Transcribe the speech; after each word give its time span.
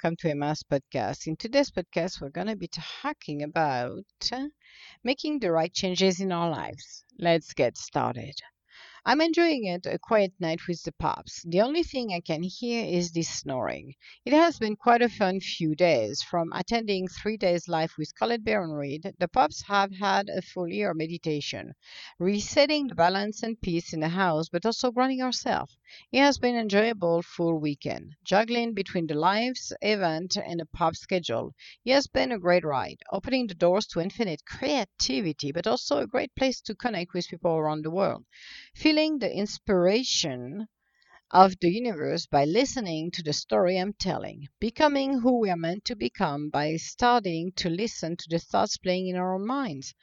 welcome 0.00 0.16
to 0.16 0.30
Emma's 0.30 0.62
podcast. 0.62 1.26
In 1.26 1.36
today's 1.36 1.70
podcast, 1.72 2.20
we're 2.20 2.28
going 2.30 2.46
to 2.46 2.54
be 2.56 2.68
talking 2.68 3.42
about 3.42 4.04
uh, 4.32 4.46
making 5.02 5.40
the 5.40 5.50
right 5.50 5.72
changes 5.74 6.20
in 6.20 6.30
our 6.30 6.50
lives. 6.50 7.04
Let's 7.18 7.52
get 7.52 7.76
started. 7.76 8.34
I'm 9.08 9.22
enjoying 9.22 9.64
it 9.64 9.86
a 9.86 9.98
quiet 9.98 10.34
night 10.38 10.60
with 10.68 10.82
the 10.82 10.92
pups. 10.92 11.42
The 11.48 11.62
only 11.62 11.82
thing 11.82 12.12
I 12.12 12.20
can 12.20 12.42
hear 12.42 12.84
is 12.84 13.10
this 13.10 13.30
snoring. 13.30 13.94
It 14.26 14.34
has 14.34 14.58
been 14.58 14.76
quite 14.76 15.00
a 15.00 15.08
fun 15.08 15.40
few 15.40 15.74
days. 15.74 16.20
From 16.20 16.52
attending 16.52 17.08
three 17.08 17.38
days 17.38 17.68
live 17.68 17.94
with 17.96 18.14
Colette 18.14 18.44
Baron-Reid, 18.44 19.14
the 19.18 19.28
pups 19.28 19.62
have 19.62 19.92
had 19.94 20.28
a 20.28 20.42
full 20.42 20.68
year 20.68 20.92
meditation, 20.92 21.72
resetting 22.18 22.88
the 22.88 22.94
balance 22.94 23.42
and 23.42 23.58
peace 23.62 23.94
in 23.94 24.00
the 24.00 24.10
house, 24.10 24.50
but 24.50 24.66
also 24.66 24.90
grounding 24.90 25.22
ourselves. 25.22 25.74
It 26.12 26.20
has 26.20 26.36
been 26.36 26.54
enjoyable 26.54 27.22
full 27.22 27.58
weekend, 27.58 28.12
juggling 28.22 28.74
between 28.74 29.06
the 29.06 29.14
lives 29.14 29.72
event 29.80 30.36
and 30.36 30.60
the 30.60 30.66
pub 30.66 30.96
schedule. 30.96 31.54
It 31.82 31.94
has 31.94 32.06
been 32.08 32.30
a 32.30 32.38
great 32.38 32.62
ride, 32.62 32.98
opening 33.10 33.46
the 33.46 33.54
doors 33.54 33.86
to 33.86 34.00
infinite 34.00 34.44
creativity, 34.44 35.50
but 35.50 35.66
also 35.66 35.96
a 35.96 36.06
great 36.06 36.34
place 36.34 36.60
to 36.60 36.74
connect 36.74 37.14
with 37.14 37.28
people 37.28 37.52
around 37.52 37.86
the 37.86 37.90
world. 37.90 38.26
Feeling 38.74 38.97
the 38.98 39.32
inspiration 39.32 40.66
of 41.30 41.54
the 41.60 41.70
universe 41.70 42.26
by 42.26 42.44
listening 42.44 43.12
to 43.12 43.22
the 43.22 43.32
story 43.32 43.78
I'm 43.78 43.92
telling, 43.92 44.48
becoming 44.58 45.20
who 45.20 45.38
we 45.38 45.50
are 45.50 45.56
meant 45.56 45.84
to 45.84 45.94
become 45.94 46.50
by 46.50 46.74
starting 46.78 47.52
to 47.52 47.70
listen 47.70 48.16
to 48.16 48.26
the 48.28 48.40
thoughts 48.40 48.76
playing 48.76 49.06
in 49.06 49.14
our 49.14 49.38
minds. 49.38 49.94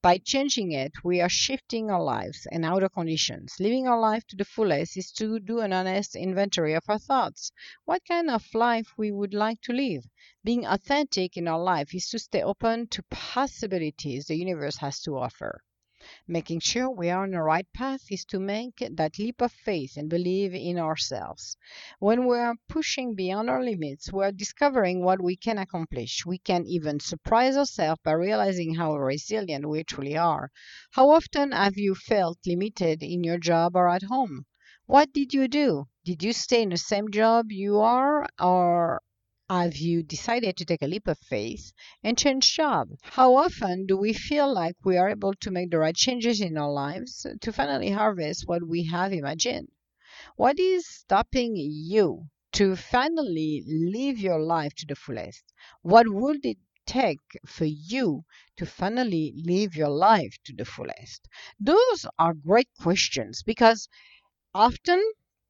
By 0.00 0.16
changing 0.16 0.72
it, 0.72 0.92
we 1.04 1.20
are 1.20 1.28
shifting 1.28 1.90
our 1.90 2.02
lives 2.02 2.46
and 2.50 2.64
outer 2.64 2.88
conditions. 2.88 3.54
Living 3.60 3.86
our 3.86 4.00
life 4.00 4.26
to 4.28 4.36
the 4.36 4.46
fullest 4.46 4.96
is 4.96 5.12
to 5.18 5.38
do 5.40 5.60
an 5.60 5.74
honest 5.74 6.16
inventory 6.16 6.72
of 6.72 6.84
our 6.88 6.98
thoughts. 6.98 7.52
What 7.84 8.00
kind 8.08 8.30
of 8.30 8.46
life 8.54 8.94
we 8.96 9.12
would 9.12 9.34
like 9.34 9.60
to 9.64 9.74
live? 9.74 10.06
Being 10.42 10.64
authentic 10.64 11.36
in 11.36 11.48
our 11.48 11.62
life 11.62 11.94
is 11.94 12.08
to 12.08 12.18
stay 12.18 12.40
open 12.42 12.86
to 12.92 13.02
possibilities 13.10 14.24
the 14.24 14.36
universe 14.36 14.78
has 14.78 15.02
to 15.02 15.18
offer. 15.18 15.60
Making 16.26 16.60
sure 16.60 16.90
we 16.90 17.10
are 17.10 17.24
on 17.24 17.32
the 17.32 17.42
right 17.42 17.66
path 17.72 18.02
is 18.10 18.24
to 18.26 18.38
make 18.38 18.82
that 18.90 19.18
leap 19.18 19.40
of 19.40 19.50
faith 19.52 19.96
and 19.96 20.08
believe 20.08 20.54
in 20.54 20.78
ourselves. 20.78 21.56
When 21.98 22.26
we 22.26 22.38
are 22.38 22.54
pushing 22.68 23.14
beyond 23.14 23.50
our 23.50 23.64
limits, 23.64 24.12
we 24.12 24.24
are 24.24 24.30
discovering 24.32 25.02
what 25.02 25.22
we 25.22 25.36
can 25.36 25.58
accomplish. 25.58 26.24
We 26.24 26.38
can 26.38 26.66
even 26.66 27.00
surprise 27.00 27.56
ourselves 27.56 28.00
by 28.04 28.12
realizing 28.12 28.74
how 28.74 28.96
resilient 28.96 29.68
we 29.68 29.84
truly 29.84 30.16
are. 30.16 30.50
How 30.92 31.10
often 31.10 31.52
have 31.52 31.76
you 31.76 31.94
felt 31.94 32.38
limited 32.46 33.02
in 33.02 33.24
your 33.24 33.38
job 33.38 33.74
or 33.74 33.88
at 33.88 34.02
home? 34.02 34.46
What 34.86 35.12
did 35.12 35.34
you 35.34 35.48
do? 35.48 35.88
Did 36.04 36.22
you 36.22 36.32
stay 36.32 36.62
in 36.62 36.70
the 36.70 36.78
same 36.78 37.10
job 37.10 37.52
you 37.52 37.78
are, 37.80 38.26
or 38.40 39.02
have 39.50 39.76
you 39.78 40.02
decided 40.02 40.56
to 40.56 40.64
take 40.66 40.82
a 40.82 40.86
leap 40.86 41.08
of 41.08 41.18
faith 41.18 41.72
and 42.02 42.18
change 42.18 42.54
job? 42.54 42.90
How 43.02 43.34
often 43.34 43.86
do 43.86 43.96
we 43.96 44.12
feel 44.12 44.52
like 44.52 44.76
we 44.84 44.98
are 44.98 45.08
able 45.08 45.32
to 45.40 45.50
make 45.50 45.70
the 45.70 45.78
right 45.78 45.96
changes 45.96 46.40
in 46.42 46.58
our 46.58 46.70
lives 46.70 47.26
to 47.40 47.52
finally 47.52 47.90
harvest 47.90 48.46
what 48.46 48.68
we 48.68 48.84
have 48.84 49.12
imagined? 49.12 49.68
What 50.36 50.60
is 50.60 50.86
stopping 50.86 51.54
you 51.56 52.28
to 52.52 52.76
finally 52.76 53.64
live 53.66 54.18
your 54.18 54.38
life 54.38 54.74
to 54.76 54.86
the 54.86 54.94
fullest? 54.94 55.44
What 55.80 56.06
would 56.08 56.44
it 56.44 56.58
take 56.86 57.18
for 57.46 57.64
you 57.64 58.24
to 58.58 58.66
finally 58.66 59.32
live 59.34 59.74
your 59.74 59.88
life 59.88 60.36
to 60.44 60.52
the 60.54 60.66
fullest? 60.66 61.26
Those 61.58 62.04
are 62.18 62.34
great 62.34 62.68
questions 62.78 63.42
because 63.42 63.88
often 64.54 65.02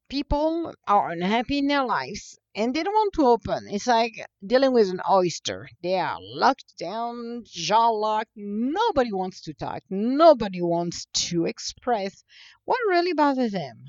people 0.09 0.73
are 0.87 1.11
unhappy 1.11 1.57
in 1.57 1.67
their 1.67 1.85
lives 1.85 2.38
and 2.55 2.73
they 2.73 2.83
don't 2.83 2.93
want 2.93 3.13
to 3.13 3.25
open. 3.25 3.67
It's 3.69 3.87
like 3.87 4.25
dealing 4.45 4.73
with 4.73 4.89
an 4.89 5.01
oyster. 5.09 5.69
They 5.81 5.99
are 5.99 6.17
locked 6.19 6.77
down, 6.77 7.43
jaw 7.45 7.89
locked. 7.89 8.31
Nobody 8.35 9.13
wants 9.13 9.41
to 9.41 9.53
talk. 9.53 9.83
Nobody 9.89 10.61
wants 10.61 11.05
to 11.29 11.45
express 11.45 12.23
what 12.65 12.79
really 12.87 13.13
bothers 13.13 13.51
them. 13.51 13.85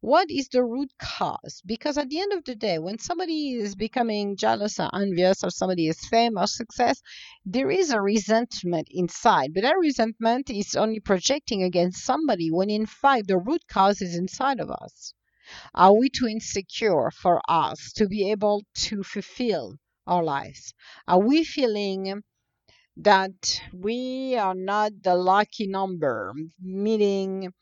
What 0.00 0.30
is 0.30 0.48
the 0.48 0.62
root 0.62 0.92
cause? 0.98 1.62
Because 1.66 1.98
at 1.98 2.10
the 2.10 2.20
end 2.20 2.32
of 2.32 2.44
the 2.44 2.54
day, 2.54 2.78
when 2.78 2.98
somebody 2.98 3.54
is 3.54 3.74
becoming 3.74 4.36
jealous 4.36 4.78
or 4.78 4.94
envious 4.94 5.42
or 5.42 5.50
somebody 5.50 5.88
is 5.88 6.06
fame 6.06 6.38
or 6.38 6.46
success, 6.46 7.02
there 7.44 7.70
is 7.70 7.90
a 7.90 8.00
resentment 8.00 8.88
inside. 8.90 9.54
But 9.54 9.62
that 9.62 9.78
resentment 9.78 10.50
is 10.50 10.76
only 10.76 11.00
projecting 11.00 11.62
against 11.62 12.04
somebody 12.04 12.50
when 12.50 12.70
in 12.70 12.86
fact 12.86 13.28
the 13.28 13.38
root 13.38 13.66
cause 13.68 14.00
is 14.02 14.16
inside 14.16 14.60
of 14.60 14.70
us. 14.70 15.14
Are 15.74 15.92
we 15.92 16.08
too 16.08 16.26
insecure 16.26 17.10
for 17.10 17.40
us 17.48 17.92
to 17.96 18.08
be 18.08 18.30
able 18.30 18.64
to 18.86 19.02
fulfill 19.02 19.76
our 20.06 20.22
lives? 20.22 20.74
Are 21.06 21.20
we 21.20 21.44
feeling 21.44 22.22
that 22.96 23.60
we 23.72 24.36
are 24.36 24.54
not 24.54 24.92
the 25.02 25.14
lucky 25.14 25.66
number, 25.66 26.32
meaning 26.60 27.52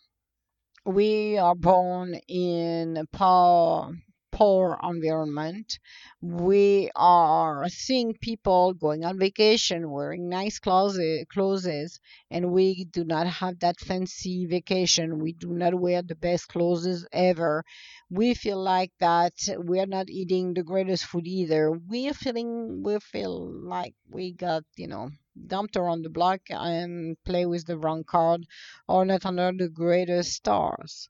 we 0.86 1.38
are 1.38 1.54
born 1.54 2.14
in 2.28 3.06
poor, 3.12 3.92
poor 4.34 4.78
environment. 4.82 5.78
We 6.20 6.90
are 6.94 7.68
seeing 7.70 8.12
people 8.20 8.74
going 8.74 9.04
on 9.04 9.18
vacation 9.18 9.90
wearing 9.90 10.28
nice 10.28 10.58
clothes, 10.58 10.98
clothes, 11.32 12.00
and 12.30 12.52
we 12.52 12.84
do 12.84 13.04
not 13.04 13.26
have 13.28 13.60
that 13.60 13.80
fancy 13.80 14.44
vacation. 14.46 15.20
We 15.20 15.32
do 15.32 15.52
not 15.54 15.74
wear 15.74 16.02
the 16.02 16.16
best 16.16 16.48
clothes 16.48 17.06
ever. 17.12 17.64
We 18.10 18.34
feel 18.34 18.60
like 18.62 18.92
that 18.98 19.34
we're 19.56 19.86
not 19.86 20.10
eating 20.10 20.52
the 20.52 20.64
greatest 20.64 21.04
food 21.06 21.26
either. 21.28 21.70
We're 21.70 22.12
feeling 22.12 22.82
we 22.82 22.98
feel 22.98 23.50
like 23.50 23.94
we 24.10 24.32
got, 24.32 24.64
you 24.76 24.88
know, 24.88 25.10
dumped 25.46 25.76
around 25.76 26.02
the 26.02 26.10
block 26.10 26.40
and 26.50 27.16
play 27.24 27.46
with 27.46 27.66
the 27.66 27.78
wrong 27.78 28.04
card 28.04 28.46
or 28.88 29.04
not 29.04 29.24
under 29.24 29.52
the 29.52 29.68
greatest 29.70 30.32
stars. 30.32 31.08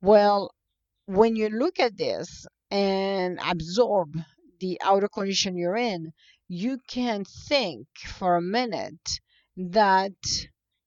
Well, 0.00 0.52
when 1.08 1.36
you 1.36 1.48
look 1.48 1.80
at 1.80 1.96
this 1.96 2.46
and 2.70 3.40
absorb 3.42 4.14
the 4.60 4.78
outer 4.82 5.08
condition 5.08 5.56
you're 5.56 5.74
in, 5.74 6.12
you 6.48 6.78
can 6.86 7.24
think 7.24 7.86
for 8.06 8.36
a 8.36 8.42
minute 8.42 9.18
that, 9.56 10.12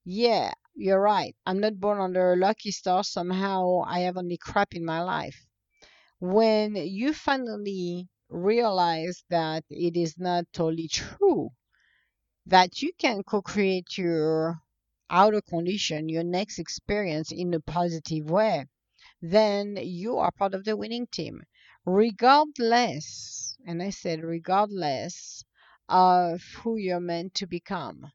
yeah, 0.06 0.54
you're 0.76 1.02
right. 1.02 1.36
I'm 1.48 1.60
not 1.60 1.80
born 1.80 2.00
under 2.00 2.34
a 2.34 2.36
lucky 2.36 2.70
star. 2.70 3.04
Somehow 3.04 3.82
I 3.88 4.02
have 4.02 4.16
only 4.16 4.38
crap 4.38 4.76
in 4.76 4.86
my 4.86 5.02
life. 5.02 5.44
When 6.20 6.76
you 6.76 7.14
finally 7.14 8.08
realize 8.30 9.24
that 9.32 9.64
it 9.72 9.98
is 9.98 10.20
not 10.20 10.46
totally 10.54 10.88
true, 10.88 11.50
that 12.46 12.84
you 12.84 12.92
can 13.00 13.24
co 13.24 13.42
create 13.42 13.98
your 13.98 14.62
outer 15.10 15.42
condition, 15.42 16.10
your 16.10 16.24
next 16.24 16.60
experience 16.60 17.32
in 17.32 17.56
a 17.56 17.60
positive 17.60 18.30
way 18.30 18.68
then 19.22 19.78
you 19.82 20.18
are 20.18 20.32
part 20.32 20.54
of 20.54 20.64
the 20.64 20.76
winning 20.76 21.08
team. 21.08 21.44
Regardless, 21.86 23.58
and 23.66 23.82
I 23.82 23.90
said 23.92 24.24
regardless 24.24 25.44
of 25.90 26.42
who 26.64 26.78
you're 26.78 27.00
meant 27.00 27.36
to 27.36 27.48
become. 27.48 28.12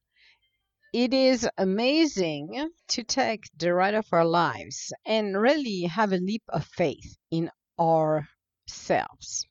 It 0.93 1.12
is 1.12 1.49
amazing 1.59 2.71
to 2.89 3.03
take 3.05 3.50
the 3.56 3.75
ride 3.75 3.95
of 3.95 4.06
our 4.12 4.25
lives 4.25 4.93
and 5.05 5.39
really 5.39 5.83
have 5.83 6.12
a 6.12 6.16
leap 6.16 6.45
of 6.49 6.65
faith 6.65 7.19
in 7.31 7.50
ourselves. 7.78 9.47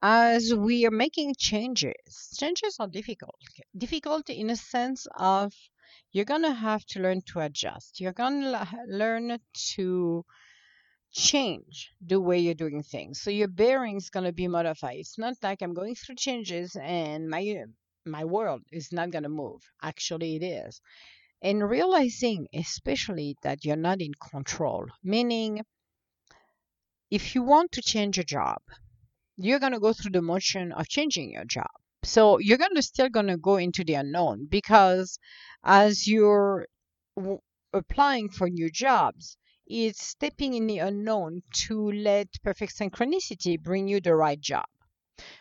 As 0.00 0.54
we 0.54 0.86
are 0.86 0.92
making 0.92 1.34
changes, 1.38 2.36
changes 2.38 2.76
are 2.78 2.86
difficult. 2.86 3.40
Difficult 3.76 4.30
in 4.30 4.50
a 4.50 4.56
sense 4.56 5.08
of 5.16 5.52
you're 6.12 6.24
going 6.24 6.42
to 6.42 6.54
have 6.54 6.84
to 6.86 7.00
learn 7.00 7.22
to 7.32 7.40
adjust. 7.40 8.00
You're 8.00 8.12
going 8.12 8.42
to 8.42 8.68
learn 8.86 9.38
to 9.74 10.24
change 11.16 11.92
the 12.00 12.20
way 12.20 12.38
you're 12.38 12.54
doing 12.54 12.82
things. 12.82 13.20
So 13.20 13.30
your 13.30 13.48
bearing's 13.48 14.10
to 14.26 14.32
be 14.32 14.48
modified. 14.48 14.98
It's 14.98 15.18
not 15.18 15.34
like 15.42 15.62
I'm 15.62 15.74
going 15.74 15.94
through 15.96 16.16
changes 16.16 16.76
and 16.76 17.28
my 17.28 17.64
my 18.04 18.24
world 18.24 18.62
is 18.70 18.92
not 18.92 19.10
to 19.24 19.28
move. 19.30 19.62
Actually, 19.82 20.36
it 20.36 20.44
is. 20.44 20.80
And 21.42 21.68
realizing, 21.68 22.48
especially, 22.54 23.36
that 23.42 23.64
you're 23.64 23.76
not 23.76 24.00
in 24.02 24.12
control, 24.30 24.86
meaning 25.02 25.62
if 27.10 27.34
you 27.34 27.42
want 27.42 27.72
to 27.72 27.82
change 27.82 28.16
a 28.18 28.22
job, 28.24 28.58
you're 29.36 29.58
to 29.72 29.80
go 29.80 29.92
through 29.92 30.12
the 30.12 30.22
motion 30.22 30.72
of 30.72 30.88
changing 30.88 31.32
your 31.32 31.44
job. 31.44 31.70
So 32.04 32.38
you're 32.38 32.58
to 32.76 32.82
still 32.82 33.10
to 33.28 33.38
go 33.38 33.56
into 33.56 33.84
the 33.84 33.94
unknown 33.94 34.46
because 34.50 35.18
as 35.64 36.06
you're 36.08 36.66
w- 37.16 37.40
applying 37.72 38.30
for 38.30 38.48
new 38.50 38.70
jobs, 38.70 39.36
it's 39.66 40.02
stepping 40.02 40.54
in 40.54 40.66
the 40.66 40.78
unknown 40.78 41.42
to 41.66 41.90
let 41.92 42.28
perfect 42.42 42.76
synchronicity 42.76 43.60
bring 43.60 43.88
you 43.88 44.00
the 44.00 44.14
right 44.14 44.40
job. 44.40 44.66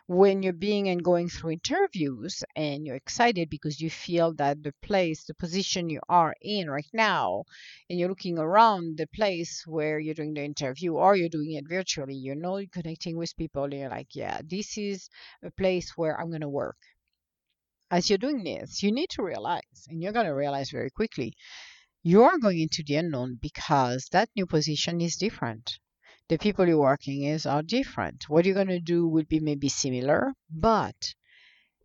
when 0.07 0.43
you're 0.43 0.53
being 0.53 0.87
and 0.89 1.03
going 1.03 1.29
through 1.29 1.51
interviews 1.51 2.43
and 2.55 2.85
you're 2.85 2.95
excited 2.95 3.49
because 3.49 3.79
you 3.81 3.89
feel 3.89 4.33
that 4.33 4.61
the 4.63 4.73
place, 4.81 5.23
the 5.25 5.33
position 5.33 5.89
you 5.89 5.99
are 6.09 6.33
in 6.41 6.69
right 6.69 6.89
now, 6.93 7.43
and 7.89 7.99
you're 7.99 8.09
looking 8.09 8.37
around 8.37 8.97
the 8.97 9.07
place 9.07 9.63
where 9.67 9.99
you're 9.99 10.13
doing 10.13 10.33
the 10.33 10.43
interview 10.43 10.93
or 10.93 11.15
you're 11.15 11.29
doing 11.29 11.53
it 11.53 11.67
virtually, 11.67 12.15
you 12.15 12.35
know, 12.35 12.57
you're 12.57 12.69
connecting 12.69 13.17
with 13.17 13.35
people, 13.37 13.63
and 13.65 13.73
you're 13.73 13.89
like, 13.89 14.15
yeah, 14.15 14.39
this 14.43 14.77
is 14.77 15.09
a 15.43 15.51
place 15.51 15.91
where 15.97 16.19
I'm 16.19 16.29
going 16.29 16.41
to 16.41 16.49
work. 16.49 16.77
As 17.91 18.09
you're 18.09 18.17
doing 18.17 18.43
this, 18.43 18.81
you 18.83 18.91
need 18.91 19.09
to 19.11 19.23
realize, 19.23 19.87
and 19.89 20.01
you're 20.01 20.11
going 20.13 20.25
to 20.25 20.33
realize 20.33 20.69
very 20.71 20.89
quickly, 20.89 21.33
you 22.05 22.23
are 22.23 22.37
going 22.37 22.59
into 22.59 22.83
the 22.87 22.95
unknown 22.95 23.37
because 23.41 24.07
that 24.13 24.29
new 24.37 24.45
position 24.45 25.01
is 25.01 25.17
different 25.17 25.79
the 26.27 26.37
people 26.37 26.67
you're 26.67 26.79
working 26.79 27.23
is 27.23 27.45
are 27.45 27.61
different. 27.61 28.27
What 28.27 28.45
you're 28.45 28.55
going 28.55 28.67
to 28.67 28.79
do 28.79 29.07
will 29.07 29.25
be 29.29 29.39
maybe 29.39 29.69
similar, 29.69 30.33
but 30.49 31.13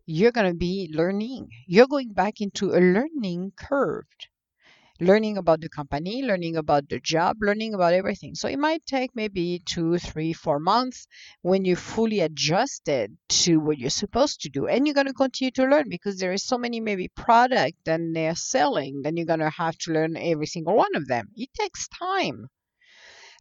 you're 0.07 0.31
going 0.31 0.51
to 0.51 0.57
be 0.57 0.89
learning. 0.91 1.49
You're 1.67 1.87
going 1.87 2.13
back 2.13 2.41
into 2.41 2.71
a 2.71 2.81
learning 2.81 3.53
curve, 3.55 4.07
learning 5.01 5.35
about 5.37 5.59
the 5.59 5.67
company, 5.67 6.21
learning 6.21 6.55
about 6.55 6.87
the 6.87 6.99
job, 6.99 7.35
learning 7.41 7.73
about 7.73 7.93
everything. 7.93 8.35
So 8.35 8.47
it 8.47 8.59
might 8.59 8.85
take 8.85 9.15
maybe 9.15 9.61
two, 9.65 9.97
three, 9.97 10.31
four 10.31 10.59
months 10.59 11.07
when 11.41 11.65
you 11.65 11.75
fully 11.75 12.19
adjusted 12.19 13.17
to 13.29 13.57
what 13.57 13.79
you're 13.79 13.89
supposed 13.89 14.41
to 14.41 14.49
do. 14.49 14.67
And 14.67 14.85
you're 14.85 14.93
going 14.93 15.07
to 15.07 15.13
continue 15.13 15.51
to 15.51 15.65
learn 15.65 15.89
because 15.89 16.19
there 16.19 16.33
is 16.33 16.43
so 16.43 16.57
many 16.57 16.79
maybe 16.79 17.07
product 17.09 17.77
that 17.85 17.99
they're 18.13 18.35
selling, 18.35 19.01
then 19.01 19.17
you're 19.17 19.25
going 19.25 19.39
to 19.39 19.49
have 19.49 19.75
to 19.79 19.91
learn 19.91 20.15
every 20.15 20.45
single 20.45 20.75
one 20.75 20.95
of 20.95 21.07
them. 21.07 21.29
It 21.35 21.49
takes 21.59 21.87
time. 21.87 22.47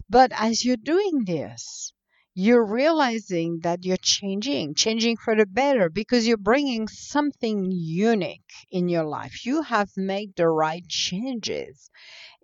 But 0.09 0.33
as 0.35 0.65
you're 0.65 0.77
doing 0.77 1.25
this, 1.27 1.93
you're 2.41 2.65
realizing 2.65 3.61
that 3.61 3.85
you're 3.85 3.99
changing, 4.01 4.75
changing 4.75 5.15
for 5.19 5.37
the 5.37 5.45
better 5.45 5.91
because 5.91 6.27
you're 6.27 6.39
bringing 6.39 6.89
something 6.89 7.69
unique 7.71 8.51
in 8.71 8.89
your 8.89 9.05
life. 9.05 9.45
You 9.45 9.61
have 9.61 9.91
made 9.95 10.35
the 10.37 10.49
right 10.49 10.87
changes 10.89 11.91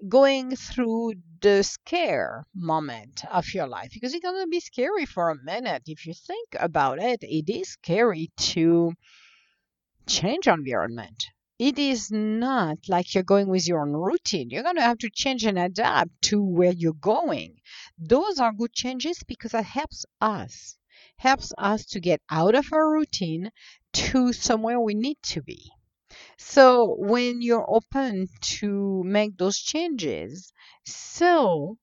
going 0.06 0.54
through 0.54 1.14
the 1.40 1.62
scare 1.62 2.44
moment 2.54 3.25
of 3.31 3.54
your 3.54 3.66
life 3.66 3.90
because 3.94 4.12
it's 4.12 4.22
going 4.22 4.43
to 4.43 4.48
be 4.48 4.60
scary 4.60 5.06
for 5.06 5.31
a 5.31 5.43
minute. 5.43 5.84
If 5.87 6.06
you 6.06 6.12
think 6.12 6.49
about 6.60 6.99
it, 7.02 7.20
it 7.22 7.50
is 7.50 7.70
scary 7.70 8.31
to 8.52 8.92
change 10.06 10.46
environment 10.46 11.25
it 11.58 11.79
is 11.79 12.11
not 12.11 12.79
like 12.88 13.14
you're 13.14 13.23
going 13.23 13.49
with 13.49 13.67
your 13.69 13.82
own 13.82 13.93
routine. 13.93 14.50
You're 14.50 14.62
going 14.62 14.76
to 14.76 14.82
have 14.82 14.99
to 14.99 15.11
change 15.11 15.44
and 15.44 15.58
adapt 15.58 16.11
to 16.23 16.43
where 16.43 16.73
you're 16.73 16.93
going. 16.93 17.56
Those 17.99 18.38
are 18.38 18.53
good 18.53 18.73
changes 18.73 19.23
because 19.26 19.53
that 19.53 19.64
helps 19.64 20.05
us, 20.20 20.76
helps 21.17 21.53
us 21.58 21.87
to 21.87 22.00
get 22.00 22.20
out 22.31 22.55
of 22.55 22.73
our 22.73 22.91
routine 22.93 23.50
to 23.94 24.32
somewhere 24.32 24.81
we 24.81 24.94
need 24.94 25.19
to 25.25 25.43
be. 25.43 25.70
So 26.38 26.97
when 26.99 27.43
you're 27.43 27.67
open 27.69 28.29
to 28.59 29.02
make 29.05 29.37
those 29.37 29.59
changes, 29.59 30.52
so 30.87 31.79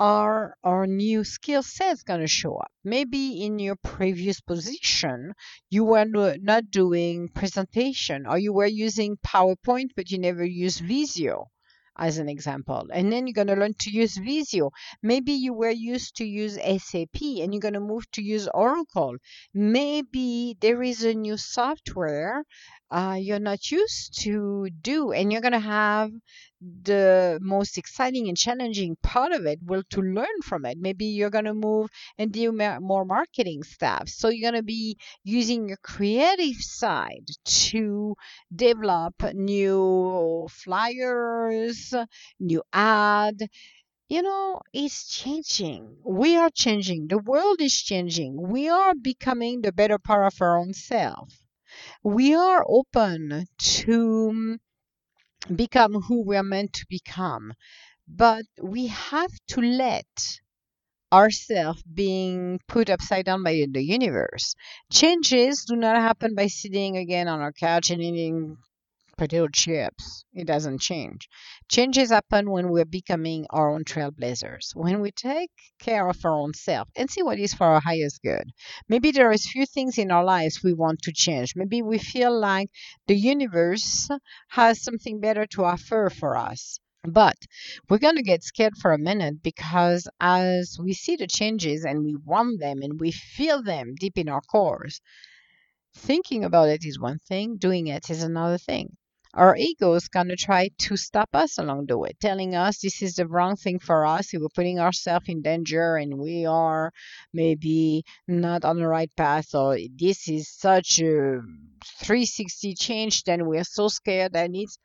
are 0.00 0.56
our 0.64 0.86
new 0.86 1.22
skill 1.22 1.62
sets 1.62 2.02
going 2.02 2.20
to 2.20 2.26
show 2.26 2.56
up? 2.56 2.72
Maybe 2.82 3.44
in 3.44 3.58
your 3.58 3.76
previous 3.76 4.40
position, 4.40 5.34
you 5.68 5.84
were 5.84 6.06
not 6.06 6.70
doing 6.70 7.28
presentation 7.28 8.26
or 8.26 8.38
you 8.38 8.54
were 8.54 8.66
using 8.66 9.18
PowerPoint, 9.18 9.90
but 9.94 10.10
you 10.10 10.18
never 10.18 10.44
used 10.44 10.80
Visio 10.80 11.50
as 11.98 12.16
an 12.16 12.30
example. 12.30 12.86
And 12.90 13.12
then 13.12 13.26
you're 13.26 13.34
going 13.34 13.48
to 13.48 13.56
learn 13.56 13.74
to 13.80 13.90
use 13.90 14.16
Visio. 14.16 14.70
Maybe 15.02 15.32
you 15.32 15.52
were 15.52 15.70
used 15.70 16.16
to 16.16 16.24
use 16.24 16.54
SAP 16.54 17.20
and 17.20 17.52
you're 17.52 17.60
going 17.60 17.74
to 17.74 17.80
move 17.80 18.10
to 18.12 18.22
use 18.22 18.48
Oracle. 18.54 19.16
Maybe 19.52 20.56
there 20.60 20.82
is 20.82 21.04
a 21.04 21.12
new 21.12 21.36
software 21.36 22.42
uh, 22.90 23.16
you're 23.20 23.38
not 23.38 23.70
used 23.70 24.20
to 24.22 24.68
do 24.80 25.12
and 25.12 25.30
you're 25.30 25.42
going 25.42 25.52
to 25.52 25.60
have 25.60 26.10
the 26.60 27.38
most 27.40 27.78
exciting 27.78 28.28
and 28.28 28.36
challenging 28.36 28.96
part 29.02 29.32
of 29.32 29.46
it 29.46 29.58
will 29.62 29.82
to 29.90 30.02
learn 30.02 30.42
from 30.44 30.66
it 30.66 30.76
maybe 30.78 31.06
you're 31.06 31.30
going 31.30 31.44
to 31.44 31.54
move 31.54 31.88
and 32.18 32.32
do 32.32 32.52
more 32.52 33.04
marketing 33.04 33.62
stuff 33.62 34.08
so 34.08 34.28
you're 34.28 34.50
going 34.50 34.60
to 34.60 34.62
be 34.62 34.96
using 35.24 35.68
your 35.68 35.78
creative 35.78 36.56
side 36.56 37.26
to 37.44 38.14
develop 38.54 39.14
new 39.34 40.46
flyers 40.50 41.94
new 42.38 42.62
ad 42.72 43.48
you 44.08 44.22
know, 44.22 44.60
it's 44.72 45.06
changing. 45.08 45.98
We 46.04 46.36
are 46.36 46.50
changing. 46.50 47.06
The 47.06 47.18
world 47.18 47.60
is 47.60 47.80
changing. 47.80 48.42
We 48.48 48.68
are 48.68 48.92
becoming 48.92 49.60
the 49.60 49.70
better 49.70 49.98
part 49.98 50.34
of 50.34 50.42
our 50.42 50.58
own 50.58 50.72
self 50.74 51.40
we 52.02 52.34
are 52.34 52.64
open 52.68 53.46
to 53.58 54.58
become 55.54 55.94
who 55.94 56.22
we 56.26 56.36
are 56.36 56.42
meant 56.42 56.72
to 56.74 56.86
become, 56.88 57.52
but 58.08 58.44
we 58.62 58.88
have 58.88 59.32
to 59.48 59.60
let 59.60 60.06
ourselves 61.12 61.82
being 61.82 62.60
put 62.68 62.88
upside 62.90 63.24
down 63.24 63.42
by 63.42 63.64
the 63.70 63.82
universe. 63.82 64.54
Changes 64.92 65.64
do 65.66 65.76
not 65.76 65.96
happen 65.96 66.34
by 66.34 66.46
sitting 66.46 66.96
again 66.96 67.28
on 67.28 67.40
our 67.40 67.52
couch 67.52 67.90
and 67.90 68.02
eating 68.02 68.56
potato 69.20 69.48
chips. 69.48 70.24
It 70.32 70.46
doesn't 70.46 70.80
change. 70.80 71.28
Changes 71.68 72.08
happen 72.08 72.50
when 72.50 72.70
we're 72.70 72.86
becoming 72.86 73.44
our 73.50 73.68
own 73.68 73.84
trailblazers, 73.84 74.74
when 74.74 75.02
we 75.02 75.10
take 75.10 75.50
care 75.78 76.08
of 76.08 76.24
our 76.24 76.32
own 76.32 76.54
self 76.54 76.88
and 76.96 77.10
see 77.10 77.22
what 77.22 77.38
is 77.38 77.52
for 77.52 77.66
our 77.66 77.80
highest 77.80 78.22
good. 78.22 78.50
Maybe 78.88 79.10
there 79.10 79.30
is 79.30 79.46
few 79.46 79.66
things 79.66 79.98
in 79.98 80.10
our 80.10 80.24
lives 80.24 80.64
we 80.64 80.72
want 80.72 81.02
to 81.02 81.12
change. 81.12 81.52
Maybe 81.54 81.82
we 81.82 81.98
feel 81.98 82.34
like 82.34 82.70
the 83.08 83.14
universe 83.14 84.08
has 84.48 84.82
something 84.82 85.20
better 85.20 85.44
to 85.48 85.64
offer 85.64 86.08
for 86.08 86.38
us. 86.38 86.80
But 87.04 87.36
we're 87.90 87.98
going 88.06 88.16
to 88.16 88.22
get 88.22 88.42
scared 88.42 88.78
for 88.78 88.94
a 88.94 88.98
minute 89.10 89.42
because 89.42 90.08
as 90.18 90.78
we 90.82 90.94
see 90.94 91.16
the 91.16 91.26
changes 91.26 91.84
and 91.84 92.04
we 92.04 92.16
want 92.24 92.58
them 92.58 92.80
and 92.80 92.98
we 92.98 93.12
feel 93.12 93.62
them 93.62 93.96
deep 94.00 94.16
in 94.16 94.30
our 94.30 94.40
cores, 94.40 95.02
thinking 95.94 96.42
about 96.42 96.70
it 96.70 96.86
is 96.86 96.98
one 96.98 97.18
thing, 97.28 97.58
doing 97.58 97.86
it 97.86 98.08
is 98.08 98.22
another 98.22 98.56
thing 98.56 98.96
our 99.34 99.56
ego 99.56 99.94
is 99.94 100.08
going 100.08 100.28
to 100.28 100.36
try 100.36 100.70
to 100.78 100.96
stop 100.96 101.28
us 101.34 101.58
along 101.58 101.86
the 101.86 101.96
way, 101.96 102.12
telling 102.20 102.54
us 102.54 102.80
this 102.80 103.00
is 103.00 103.14
the 103.14 103.28
wrong 103.28 103.54
thing 103.56 103.78
for 103.78 104.04
us. 104.04 104.32
We're 104.32 104.48
putting 104.54 104.80
ourselves 104.80 105.28
in 105.28 105.42
danger 105.42 105.96
and 105.96 106.18
we 106.18 106.46
are 106.46 106.92
maybe 107.32 108.04
not 108.26 108.64
on 108.64 108.78
the 108.78 108.88
right 108.88 109.10
path, 109.16 109.54
or 109.54 109.78
this 109.96 110.28
is 110.28 110.48
such 110.48 111.00
a 111.00 111.40
360 112.00 112.74
change, 112.74 113.22
then 113.22 113.46
we're 113.46 113.64
so 113.64 113.88
scared 113.88 114.32
that 114.32 114.50
it's 114.52 114.78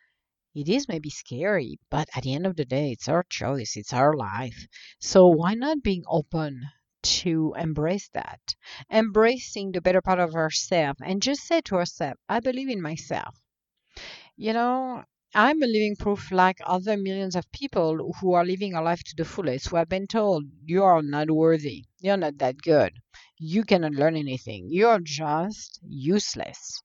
it 0.54 0.70
is 0.70 0.88
maybe 0.88 1.10
scary, 1.10 1.80
but 1.90 2.08
at 2.16 2.24
the 2.24 2.34
end 2.34 2.46
of 2.46 2.56
the 2.56 2.64
day, 2.64 2.92
it's 2.92 3.10
our 3.10 3.26
choice, 3.30 3.76
it's 3.76 3.92
our 3.92 4.16
life. 4.16 4.68
So 5.00 5.28
why 5.28 5.54
not 5.54 5.84
being 5.84 6.04
open 6.08 6.62
to 7.04 7.54
embrace 7.58 8.10
that? 8.14 8.40
Embracing 8.90 9.74
the 9.74 9.82
better 9.82 10.02
part 10.02 10.20
of 10.20 10.34
ourselves 10.34 11.02
and 11.04 11.22
just 11.22 11.42
say 11.42 11.60
to 11.62 11.76
ourselves, 11.76 12.20
I 12.30 12.40
believe 12.40 12.70
in 12.70 12.82
myself. 12.82 13.36
You 14.38 14.54
know, 14.54 15.04
I'm 15.34 15.62
a 15.62 15.68
living 15.68 15.98
proof, 15.98 16.32
like 16.32 16.60
other 16.64 16.96
millions 16.96 17.36
of 17.36 17.52
people 17.52 18.14
who 18.22 18.32
are 18.32 18.46
living 18.46 18.74
a 18.74 18.82
life 18.82 19.04
to 19.04 19.14
the 19.18 19.26
fullest, 19.26 19.68
who 19.68 19.76
have 19.76 19.90
been 19.90 20.08
told 20.08 20.46
you 20.64 20.84
are 20.84 21.02
not 21.02 21.30
worthy, 21.30 21.84
you're 22.00 22.16
not 22.16 22.38
that 22.38 22.56
good, 22.62 22.94
you 23.38 23.66
cannot 23.66 23.92
learn 23.92 24.16
anything, 24.16 24.68
you're 24.70 25.00
just 25.02 25.82
useless. 25.86 26.82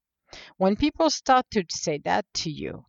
When 0.58 0.76
people 0.76 1.10
start 1.10 1.46
to 1.52 1.64
say 1.70 1.98
that 2.04 2.26
to 2.34 2.50
you, 2.50 2.86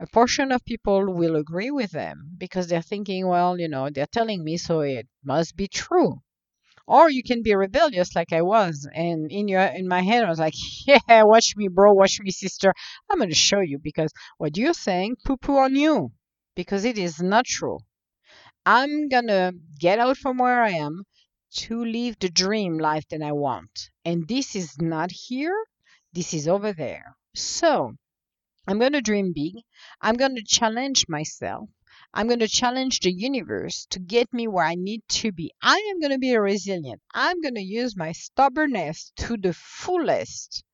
a 0.00 0.06
portion 0.06 0.52
of 0.52 0.64
people 0.64 1.14
will 1.14 1.36
agree 1.36 1.70
with 1.70 1.92
them 1.92 2.36
because 2.38 2.68
they're 2.68 2.82
thinking, 2.82 3.28
well, 3.28 3.58
you 3.60 3.68
know, 3.68 3.90
they're 3.90 4.06
telling 4.06 4.44
me, 4.44 4.56
so 4.58 4.80
it 4.80 5.08
must 5.24 5.56
be 5.56 5.68
true 5.68 6.22
or 6.90 7.08
you 7.08 7.22
can 7.22 7.42
be 7.42 7.54
rebellious 7.54 8.16
like 8.16 8.32
I 8.32 8.42
was. 8.42 8.88
And 8.92 9.30
in 9.30 9.46
your 9.46 9.62
in 9.62 9.86
my 9.86 10.02
head, 10.02 10.24
I 10.24 10.28
was 10.28 10.40
like, 10.40 10.54
yeah, 10.86 11.22
watch 11.22 11.54
me, 11.56 11.68
bro, 11.68 11.92
watch 11.92 12.18
me, 12.20 12.32
sister. 12.32 12.74
I'm 13.08 13.20
to 13.20 13.34
show 13.34 13.60
you 13.60 13.78
because 13.78 14.12
what 14.38 14.56
you're 14.56 14.74
saying, 14.74 15.16
poo 15.24 15.36
poo 15.36 15.58
on 15.58 15.76
you, 15.76 16.10
because 16.56 16.84
it 16.84 16.98
is 16.98 17.22
not 17.22 17.44
true. 17.46 17.78
I'm 18.66 19.08
to 19.08 19.54
get 19.78 20.00
out 20.00 20.16
from 20.16 20.38
where 20.38 20.62
I 20.62 20.70
am 20.70 21.04
to 21.62 21.84
live 21.84 22.16
the 22.18 22.28
dream 22.28 22.78
life 22.78 23.06
that 23.10 23.22
I 23.22 23.32
want. 23.32 23.90
And 24.04 24.26
this 24.26 24.56
is 24.56 24.80
not 24.80 25.10
here, 25.12 25.56
this 26.12 26.34
is 26.34 26.48
over 26.48 26.72
there. 26.72 27.16
So 27.34 27.92
I'm 28.66 28.78
going 28.80 28.94
to 28.94 29.00
dream 29.00 29.32
big. 29.32 29.54
I'm 30.00 30.16
going 30.16 30.34
to 30.34 30.42
challenge 30.44 31.06
myself. 31.08 31.68
I'm 32.12 32.26
going 32.26 32.40
to 32.40 32.48
challenge 32.48 33.00
the 33.00 33.12
universe 33.12 33.86
to 33.90 33.98
get 34.00 34.32
me 34.32 34.48
where 34.48 34.64
I 34.64 34.74
need 34.74 35.02
to 35.08 35.32
be. 35.32 35.52
I 35.62 35.76
am 35.76 36.00
going 36.00 36.12
to 36.12 36.18
be 36.18 36.36
resilient. 36.36 37.00
I'm 37.14 37.40
going 37.40 37.54
to 37.54 37.62
use 37.62 37.96
my 37.96 38.12
stubbornness 38.12 39.12
to 39.16 39.36
the 39.36 39.52
fullest 39.52 40.64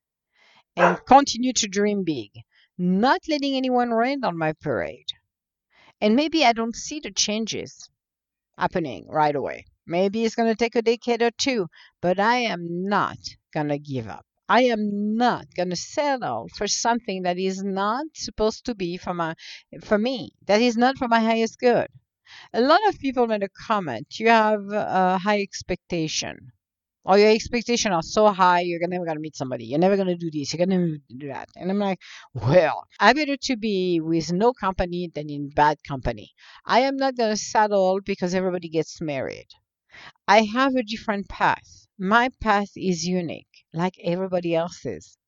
and 0.77 0.99
continue 1.07 1.53
to 1.55 1.69
dream 1.69 2.05
big, 2.05 2.31
not 2.77 3.21
letting 3.29 3.55
anyone 3.55 3.91
rain 3.91 4.25
on 4.25 4.37
my 4.37 4.53
parade. 4.53 5.09
And 6.01 6.17
maybe 6.17 6.45
I 6.45 6.53
don't 6.53 6.77
see 6.77 7.01
the 7.01 7.11
changes 7.11 7.89
happening 8.59 9.07
right 9.09 9.35
away. 9.35 9.65
Maybe 9.87 10.25
it's 10.25 10.35
going 10.35 10.49
to 10.51 10.57
take 10.57 10.75
a 10.75 10.83
decade 10.83 11.23
or 11.23 11.31
two, 11.31 11.69
but 12.03 12.21
I 12.21 12.39
am 12.39 12.89
not 12.89 13.19
going 13.55 13.69
to 13.69 13.79
give 13.79 14.09
up. 14.09 14.26
I 14.49 14.63
am 14.63 15.17
not 15.17 15.47
going 15.55 15.71
to 15.71 15.77
settle 15.77 16.49
for 16.57 16.67
something 16.67 17.23
that 17.23 17.39
is 17.39 17.63
not 17.63 18.07
supposed 18.15 18.67
to 18.67 18.75
be 18.75 18.97
for 18.97 19.15
my 19.15 19.35
for 19.83 19.99
me. 19.99 20.33
That 20.47 20.61
is 20.61 20.77
not 20.77 20.99
for 20.99 21.09
my 21.09 21.21
highest 21.21 21.59
good. 21.59 21.89
A 22.53 22.61
lot 22.61 22.81
of 22.89 22.99
people 22.99 23.27
made 23.27 23.43
a 23.43 23.49
comment. 23.49 24.19
You 24.19 24.29
have 24.29 24.61
a 24.73 25.19
high 25.19 25.41
expectation 25.41 26.53
or 27.07 27.19
your 27.19 27.31
expectations 27.31 27.95
are 27.95 28.03
so 28.03 28.29
high, 28.33 28.61
you're 28.61 28.81
never 28.89 29.05
going 29.05 29.17
to 29.17 29.21
meet 29.21 29.37
somebody. 29.37 29.65
You're 29.65 29.79
never 29.79 29.95
going 29.95 30.09
to 30.09 30.17
do 30.17 30.31
this. 30.31 30.53
You're 30.53 30.67
going 30.67 30.99
to 31.09 31.15
do 31.17 31.29
that. 31.29 31.49
And 31.55 31.71
I'm 31.71 31.79
like, 31.79 32.01
well, 32.35 32.85
I 32.99 33.13
better 33.13 33.37
to 33.43 33.57
be 33.57 34.01
with 34.01 34.33
no 34.33 34.53
company 34.53 35.11
than 35.15 35.31
in 35.31 35.51
bad 35.51 35.79
company. 35.87 36.33
I 36.65 36.81
am 36.81 36.97
not 36.97 37.17
going 37.17 37.31
to 37.31 37.37
settle 37.37 38.01
because 38.05 38.35
everybody 38.35 38.69
gets 38.69 39.01
married. 39.01 39.47
I 40.29 40.43
have 40.43 40.75
a 40.75 40.83
different 40.83 41.29
path. 41.29 41.86
My 41.99 42.31
path 42.41 42.71
is 42.77 43.07
unique, 43.07 43.65
like 43.73 43.95
everybody 44.03 44.55
else's. 44.55 45.19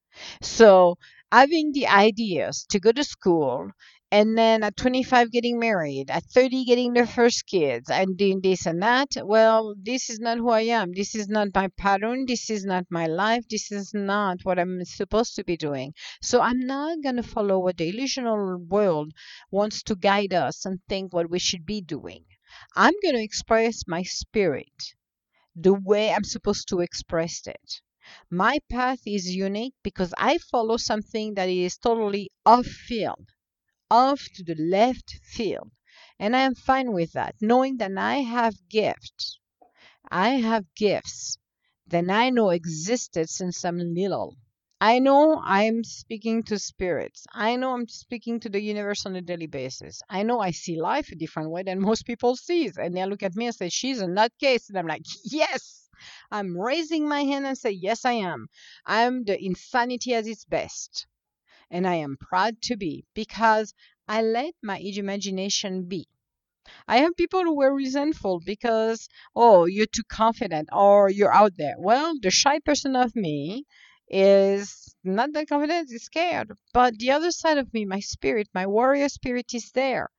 So 0.43 0.97
having 1.31 1.73
the 1.73 1.87
ideas 1.87 2.65
to 2.71 2.81
go 2.81 2.93
to 2.93 3.05
school 3.05 3.71
and 4.11 4.37
then 4.39 4.63
at 4.65 4.77
25 4.77 5.31
getting 5.31 5.59
married 5.59 6.11
at 6.11 6.25
30 6.25 6.65
getting 6.65 6.95
their 6.95 7.07
first 7.07 7.47
kids 7.47 7.91
and 7.91 8.17
doing 8.17 8.41
this 8.41 8.67
and 8.67 8.83
that 8.83 9.09
well 9.23 9.75
this 9.81 10.09
is 10.11 10.19
not 10.19 10.39
who 10.39 10.49
i 10.49 10.63
am. 10.63 10.93
This 10.93 11.15
is 11.15 11.29
not 11.29 11.49
my 11.55 11.69
pattern. 11.77 12.25
This 12.27 12.51
is 12.51 12.65
not 12.65 12.87
my 12.91 13.07
life. 13.07 13.47
This 13.49 13.71
is 13.71 13.93
not 13.95 14.39
what 14.45 14.59
i'm 14.59 14.85
supposed 14.85 15.37
to 15.37 15.45
be 15.45 15.57
doing. 15.57 15.95
So 16.23 16.41
i'm 16.41 16.61
not 16.61 17.03
going 17.03 17.17
to 17.17 17.23
follow 17.23 17.59
what 17.59 17.77
the 17.77 17.93
illusional 17.93 18.67
world 18.67 19.13
wants 19.51 19.83
to 19.85 19.95
guide 19.95 20.35
us 20.35 20.65
and 20.65 20.81
think 20.89 21.13
what 21.13 21.31
we 21.31 21.39
should 21.39 21.67
be 21.67 21.81
doing. 21.81 22.25
I'm 22.75 22.95
going 23.03 23.15
to 23.15 23.23
express 23.23 23.87
my 23.87 24.03
spirit 24.03 24.95
the 25.61 25.75
way 25.75 26.11
i'm 26.11 26.25
supposed 26.25 26.69
to 26.69 26.81
express 26.81 27.47
it 27.47 27.81
my 28.31 28.59
path 28.71 29.01
is 29.07 29.35
unique 29.35 29.75
because 29.83 30.15
i 30.19 30.39
follow 30.39 30.77
something 30.77 31.35
that 31.35 31.49
is 31.49 31.77
totally 31.79 32.31
off 32.47 32.67
field 32.67 33.27
off 33.91 34.29
to 34.35 34.43
the 34.45 34.55
left 34.55 35.19
field. 35.23 35.71
And 36.19 36.35
I 36.37 36.41
am 36.41 36.55
fine 36.55 36.93
with 36.93 37.13
that, 37.13 37.35
knowing 37.41 37.77
that 37.79 37.97
I 37.97 38.17
have 38.17 38.69
gifts. 38.69 39.39
I 40.11 40.31
have 40.31 40.75
gifts 40.75 41.39
that 41.87 42.11
I 42.11 42.31
know 42.31 42.51
existed 42.51 43.29
since 43.31 43.65
I'm 43.65 43.79
little. 43.79 44.37
I 44.81 44.99
know 44.99 45.41
I'm 45.45 45.85
speaking 45.85 46.43
to 46.45 46.59
spirits. 46.59 47.27
I 47.33 47.57
know 47.57 47.75
I'm 47.75 47.89
speaking 47.89 48.41
to 48.41 48.49
the 48.49 48.61
universe 48.61 49.07
on 49.07 49.17
a 49.17 49.23
daily 49.23 49.47
basis. 49.47 50.03
I 50.09 50.23
know 50.23 50.41
I 50.41 50.53
see 50.53 50.81
life 50.81 51.11
a 51.11 51.17
different 51.17 51.51
way 51.51 51.63
than 51.65 51.81
most 51.81 52.07
people 52.07 52.37
see. 52.37 52.71
And 52.77 52.97
they 52.97 53.05
look 53.07 53.23
at 53.23 53.37
me 53.37 53.47
and 53.47 53.55
say, 53.55 53.69
she's 53.69 54.01
a 54.01 54.07
nutcase. 54.07 54.69
And 54.69 54.79
I'm 54.79 54.87
like, 54.87 55.05
yes, 55.25 55.89
I'm 56.31 56.57
raising 56.57 57.09
my 57.09 57.23
hand 57.23 57.47
and 57.47 57.59
say, 57.59 57.71
yes, 57.71 58.05
I 58.05 58.13
am. 58.13 58.49
I'm 58.87 59.25
the 59.25 59.43
insanity 59.43 60.15
at 60.15 60.27
its 60.27 60.45
best 60.45 61.07
and 61.71 61.87
I 61.87 61.97
am 61.97 62.17
proud 62.17 62.61
to 62.63 62.77
be 62.77 63.05
because 63.15 63.75
I 64.07 64.23
let 64.23 64.55
my 64.63 64.79
imagination 64.79 65.85
be. 65.85 66.09
I 66.87 66.99
have 66.99 67.17
people 67.17 67.43
who 67.43 67.57
were 67.57 67.75
resentful 67.75 68.41
because, 68.41 69.09
oh, 69.35 69.67
you're 69.67 69.87
too 69.87 70.03
confident 70.09 70.69
or 70.73 71.11
you're 71.11 71.35
out 71.35 71.57
there. 71.57 71.75
Well, 71.79 72.15
the 72.21 72.31
shy 72.31 72.59
person 72.61 72.97
of 72.97 73.17
me 73.17 73.65
is 74.11 74.95
not 75.05 75.33
that 75.33 75.49
confident, 75.49 75.93
is 75.93 76.05
scared. 76.05 76.53
But 76.73 76.99
the 76.99 77.11
other 77.13 77.31
side 77.31 77.59
of 77.59 77.73
me, 77.73 77.85
my 77.85 78.01
spirit, 78.01 78.49
my 78.55 78.67
warrior 78.67 79.09
spirit 79.09 79.55
is 79.55 79.71
there. 79.73 80.11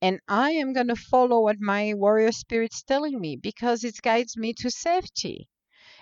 And 0.00 0.20
I 0.28 0.52
am 0.52 0.72
going 0.72 0.88
to 0.88 0.96
follow 0.96 1.40
what 1.40 1.60
my 1.60 1.94
warrior 1.94 2.32
spirit's 2.32 2.82
telling 2.82 3.20
me 3.20 3.36
because 3.36 3.82
it 3.82 4.00
guides 4.00 4.36
me 4.36 4.52
to 4.54 4.70
safety. 4.70 5.48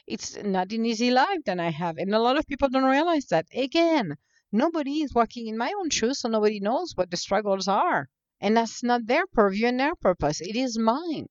It's 0.07 0.37
not 0.37 0.73
an 0.73 0.85
easy 0.85 1.11
life 1.11 1.41
that 1.47 1.59
I 1.59 1.71
have. 1.71 1.97
And 1.97 2.15
a 2.15 2.21
lot 2.21 2.37
of 2.37 2.47
people 2.47 2.69
don't 2.69 2.85
realize 2.85 3.27
that. 3.27 3.47
Again, 3.55 4.17
nobody 4.53 5.03
is 5.03 5.15
walking 5.15 5.47
in 5.47 5.57
my 5.57 5.73
own 5.79 5.91
shoes, 5.91 6.21
so 6.21 6.29
nobody 6.29 6.61
knows 6.61 6.93
what 6.95 7.11
the 7.11 7.17
struggles 7.17 7.69
are. 7.69 8.09
And 8.41 8.57
that's 8.57 8.83
not 8.83 9.07
their 9.07 9.27
purview 9.27 9.67
and 9.67 9.81
their 9.81 9.95
purpose. 9.95 10.41
It 10.41 10.57
is 10.57 10.79
mine. 10.79 11.27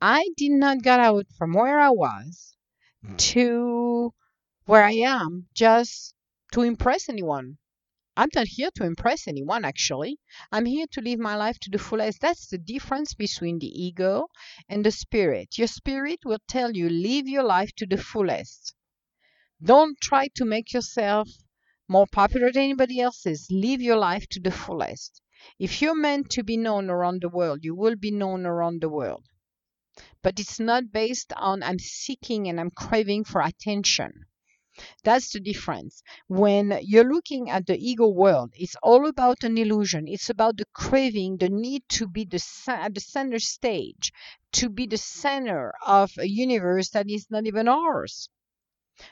I 0.00 0.30
did 0.36 0.52
not 0.52 0.82
get 0.82 1.00
out 1.00 1.26
from 1.36 1.52
where 1.52 1.78
I 1.78 1.90
was 1.90 2.56
hmm. 3.04 3.16
to 3.16 4.14
where 4.68 4.84
I 4.84 4.92
am 4.96 5.46
just 5.54 6.12
to 6.52 6.60
impress 6.60 7.08
anyone. 7.08 7.56
I'm 8.18 8.28
not 8.34 8.48
here 8.48 8.68
to 8.74 8.84
impress 8.84 9.26
anyone, 9.26 9.64
actually. 9.64 10.18
I'm 10.52 10.66
here 10.66 10.84
to 10.92 11.00
live 11.00 11.18
my 11.18 11.36
life 11.36 11.58
to 11.60 11.70
the 11.70 11.78
fullest. 11.78 12.20
That's 12.20 12.48
the 12.48 12.58
difference 12.58 13.14
between 13.14 13.60
the 13.60 13.66
ego 13.66 14.26
and 14.68 14.84
the 14.84 14.90
spirit. 14.90 15.56
Your 15.56 15.68
spirit 15.68 16.18
will 16.26 16.40
tell 16.46 16.72
you, 16.72 16.90
live 16.90 17.26
your 17.26 17.44
life 17.44 17.72
to 17.76 17.86
the 17.86 17.96
fullest. 17.96 18.74
Don't 19.62 19.98
try 20.02 20.28
to 20.34 20.44
make 20.44 20.74
yourself 20.74 21.30
more 21.88 22.06
popular 22.06 22.52
than 22.52 22.64
anybody 22.64 23.00
else's. 23.00 23.48
Live 23.50 23.80
your 23.80 23.96
life 23.96 24.26
to 24.32 24.40
the 24.40 24.50
fullest. 24.50 25.22
If 25.58 25.80
you're 25.80 25.96
meant 25.96 26.28
to 26.32 26.42
be 26.42 26.58
known 26.58 26.90
around 26.90 27.22
the 27.22 27.30
world, 27.30 27.60
you 27.62 27.74
will 27.74 27.96
be 27.96 28.10
known 28.10 28.44
around 28.44 28.82
the 28.82 28.90
world. 28.90 29.24
But 30.22 30.38
it's 30.38 30.60
not 30.60 30.92
based 30.92 31.32
on 31.32 31.62
I'm 31.62 31.78
seeking 31.78 32.48
and 32.48 32.60
I'm 32.60 32.70
craving 32.70 33.24
for 33.24 33.40
attention. 33.40 34.26
That's 35.04 35.30
the 35.32 35.40
difference. 35.40 36.02
When 36.28 36.78
you're 36.82 37.12
looking 37.12 37.50
at 37.50 37.66
the 37.66 37.76
ego 37.78 38.08
world, 38.08 38.52
it's 38.54 38.76
all 38.82 39.06
about 39.08 39.44
an 39.44 39.58
illusion. 39.58 40.06
It's 40.08 40.30
about 40.30 40.56
the 40.56 40.66
craving, 40.74 41.38
the 41.38 41.48
need 41.48 41.82
to 41.90 42.06
be 42.06 42.24
the 42.24 42.42
at 42.68 42.94
the 42.94 43.00
center 43.00 43.38
stage, 43.38 44.12
to 44.52 44.68
be 44.68 44.86
the 44.86 44.96
center 44.98 45.72
of 45.86 46.12
a 46.18 46.26
universe 46.28 46.90
that 46.90 47.10
is 47.10 47.30
not 47.30 47.46
even 47.46 47.68
ours 47.68 48.28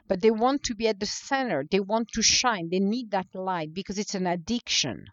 but 0.09 0.21
they 0.21 0.33
want 0.33 0.65
to 0.65 0.75
be 0.75 0.89
at 0.89 0.99
the 0.99 1.07
center. 1.07 1.65
They 1.71 1.79
want 1.79 2.09
to 2.15 2.23
shine. 2.23 2.71
They 2.71 2.81
need 2.81 3.13
that 3.13 3.33
light 3.35 3.73
because 3.73 3.99
it's 3.99 4.17
an 4.17 4.27
addiction. 4.27 5.07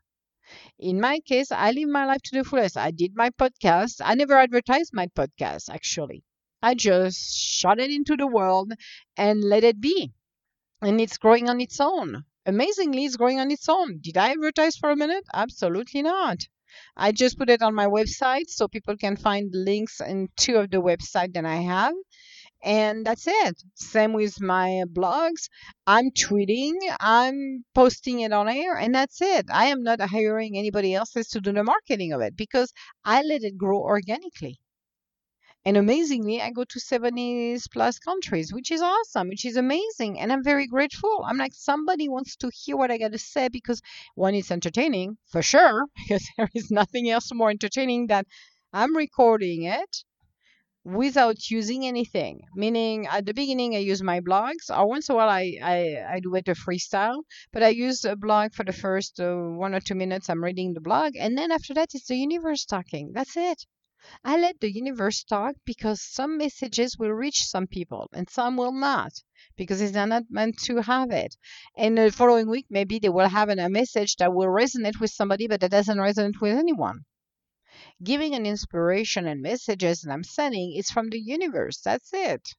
In 0.79 1.01
my 1.01 1.19
case, 1.21 1.51
I 1.51 1.71
live 1.71 1.89
my 1.89 2.05
life 2.05 2.21
to 2.23 2.37
the 2.37 2.43
fullest. 2.43 2.77
I 2.77 2.91
did 2.91 3.15
my 3.15 3.31
podcast. 3.31 4.01
I 4.03 4.15
never 4.15 4.37
advertised 4.37 4.91
my 4.93 5.07
podcast, 5.07 5.69
actually. 5.69 6.23
I 6.61 6.75
just 6.75 7.35
shot 7.35 7.79
it 7.79 7.91
into 7.91 8.15
the 8.17 8.27
world 8.27 8.73
and 9.17 9.43
let 9.43 9.63
it 9.63 9.81
be. 9.81 10.13
And 10.83 11.01
it's 11.01 11.17
growing 11.17 11.49
on 11.49 11.59
its 11.59 11.79
own. 11.79 12.25
Amazingly, 12.45 13.05
it's 13.05 13.15
growing 13.15 13.39
on 13.39 13.49
its 13.49 13.67
own. 13.67 13.97
Did 14.01 14.17
I 14.17 14.33
advertise 14.33 14.77
for 14.77 14.91
a 14.91 14.95
minute? 14.95 15.23
Absolutely 15.33 16.03
not. 16.03 16.37
I 16.95 17.11
just 17.11 17.39
put 17.39 17.49
it 17.49 17.63
on 17.63 17.73
my 17.73 17.87
website 17.87 18.49
so 18.49 18.67
people 18.67 18.95
can 18.95 19.15
find 19.17 19.49
links 19.51 19.99
in 19.99 20.29
two 20.37 20.57
of 20.57 20.69
the 20.69 20.77
websites 20.77 21.33
that 21.33 21.45
I 21.45 21.55
have 21.55 21.95
and 22.63 23.05
that's 23.05 23.27
it. 23.27 23.63
Same 23.75 24.13
with 24.13 24.41
my 24.41 24.83
blogs. 24.91 25.49
I'm 25.87 26.11
tweeting, 26.11 26.73
I'm 26.99 27.65
posting 27.75 28.21
it 28.21 28.33
on 28.33 28.49
air, 28.49 28.75
and 28.77 28.95
that's 28.95 29.21
it. 29.21 29.47
I 29.51 29.67
am 29.67 29.83
not 29.83 30.01
hiring 30.01 30.57
anybody 30.57 30.95
else 30.95 31.11
to 31.11 31.41
do 31.41 31.53
the 31.53 31.63
marketing 31.63 32.13
of 32.13 32.21
it 32.21 32.35
because 32.37 32.73
I 33.05 33.21
let 33.23 33.43
it 33.43 33.57
grow 33.57 33.79
organically. 33.81 34.59
And 35.65 35.77
amazingly, 35.77 36.41
I 36.41 36.51
go 36.51 36.63
to 36.63 36.79
70 36.79 37.57
plus 37.71 37.99
countries, 37.99 38.53
which 38.53 38.71
is 38.71 38.81
awesome, 38.81 39.27
which 39.29 39.45
is 39.45 39.57
amazing. 39.57 40.19
And 40.19 40.31
I'm 40.31 40.43
very 40.43 40.67
grateful. 40.67 41.25
I'm 41.25 41.37
like, 41.37 41.53
somebody 41.53 42.07
wants 42.07 42.35
to 42.37 42.49
hear 42.53 42.77
what 42.77 42.91
I 42.91 42.97
got 42.97 43.11
to 43.13 43.17
say 43.17 43.49
because 43.49 43.81
one, 44.15 44.35
it's 44.35 44.51
entertaining 44.51 45.17
for 45.31 45.41
sure, 45.41 45.85
because 45.95 46.25
there 46.37 46.49
is 46.53 46.71
nothing 46.71 47.09
else 47.09 47.33
more 47.33 47.49
entertaining 47.49 48.07
than 48.07 48.25
I'm 48.71 48.95
recording 48.95 49.63
it 49.63 50.03
without 50.85 51.49
using 51.49 51.85
anything. 51.85 52.41
Meaning, 52.55 53.07
at 53.07 53.25
the 53.25 53.33
beginning, 53.33 53.75
I 53.75 53.79
use 53.79 54.01
my 54.01 54.19
blogs, 54.21 54.69
or 54.69 54.87
once 54.87 55.09
in 55.09 55.13
a 55.13 55.15
while, 55.17 55.29
I, 55.29 55.57
I, 55.61 56.15
I 56.15 56.19
do 56.19 56.35
it 56.35 56.47
a 56.47 56.55
freestyle, 56.55 57.23
but 57.51 57.63
I 57.63 57.69
use 57.69 58.05
a 58.05 58.15
blog 58.15 58.53
for 58.53 58.63
the 58.63 58.73
first 58.73 59.19
uh, 59.19 59.35
one 59.35 59.73
or 59.75 59.79
two 59.79 59.95
minutes. 59.95 60.29
I'm 60.29 60.43
reading 60.43 60.73
the 60.73 60.81
blog, 60.81 61.15
and 61.17 61.37
then 61.37 61.51
after 61.51 61.73
that, 61.75 61.89
it's 61.93 62.07
the 62.07 62.17
universe 62.17 62.65
talking. 62.65 63.11
That's 63.13 63.37
it. 63.37 63.65
I 64.23 64.37
let 64.37 64.59
the 64.59 64.71
universe 64.71 65.23
talk 65.23 65.55
because 65.65 66.01
some 66.01 66.37
messages 66.37 66.97
will 66.97 67.11
reach 67.11 67.43
some 67.45 67.67
people 67.67 68.09
and 68.13 68.29
some 68.29 68.57
will 68.57 68.71
not 68.71 69.13
because 69.55 69.91
they're 69.91 70.07
not 70.07 70.23
meant 70.29 70.57
to 70.63 70.81
have 70.81 71.11
it. 71.11 71.35
And 71.77 71.97
the 71.97 72.11
following 72.11 72.49
week, 72.49 72.65
maybe 72.69 72.99
they 72.99 73.09
will 73.09 73.29
have 73.29 73.49
a 73.49 73.69
message 73.69 74.15
that 74.17 74.33
will 74.33 74.47
resonate 74.47 74.99
with 74.99 75.11
somebody, 75.11 75.47
but 75.47 75.61
that 75.61 75.71
doesn't 75.71 75.97
resonate 75.97 76.41
with 76.41 76.57
anyone 76.57 77.05
giving 78.03 78.33
an 78.33 78.45
inspiration 78.45 79.27
and 79.27 79.41
messages 79.41 80.01
that 80.01 80.11
I'm 80.11 80.23
sending 80.23 80.73
is 80.75 80.89
from 80.89 81.09
the 81.09 81.19
universe. 81.19 81.79
That's 81.79 82.09
it. 82.13 82.49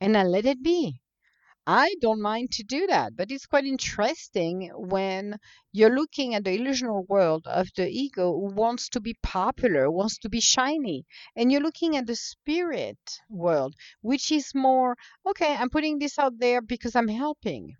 And 0.00 0.16
I 0.16 0.24
let 0.24 0.46
it 0.46 0.62
be. 0.62 1.01
I 1.66 1.96
don't 2.00 2.22
mind 2.22 2.52
to 2.52 2.62
do 2.62 2.86
that, 2.86 3.16
but 3.16 3.32
it's 3.32 3.46
quite 3.46 3.64
interesting 3.64 4.70
when 4.74 5.40
you're 5.72 5.92
looking 5.94 6.36
at 6.36 6.44
the 6.44 6.56
illusional 6.56 7.04
world 7.08 7.48
of 7.48 7.68
the 7.74 7.88
ego 7.88 8.32
who 8.32 8.54
wants 8.54 8.88
to 8.90 9.00
be 9.00 9.14
popular, 9.24 9.90
wants 9.90 10.18
to 10.18 10.28
be 10.28 10.40
shiny, 10.40 11.04
and 11.34 11.50
you're 11.50 11.60
looking 11.60 11.96
at 11.96 12.06
the 12.06 12.14
spirit 12.14 13.18
world, 13.28 13.74
which 14.02 14.30
is 14.30 14.54
more 14.54 14.96
okay, 15.26 15.56
I'm 15.56 15.68
putting 15.68 15.98
this 15.98 16.16
out 16.16 16.38
there 16.38 16.62
because 16.62 16.94
I'm 16.94 17.08
helping. 17.08 17.74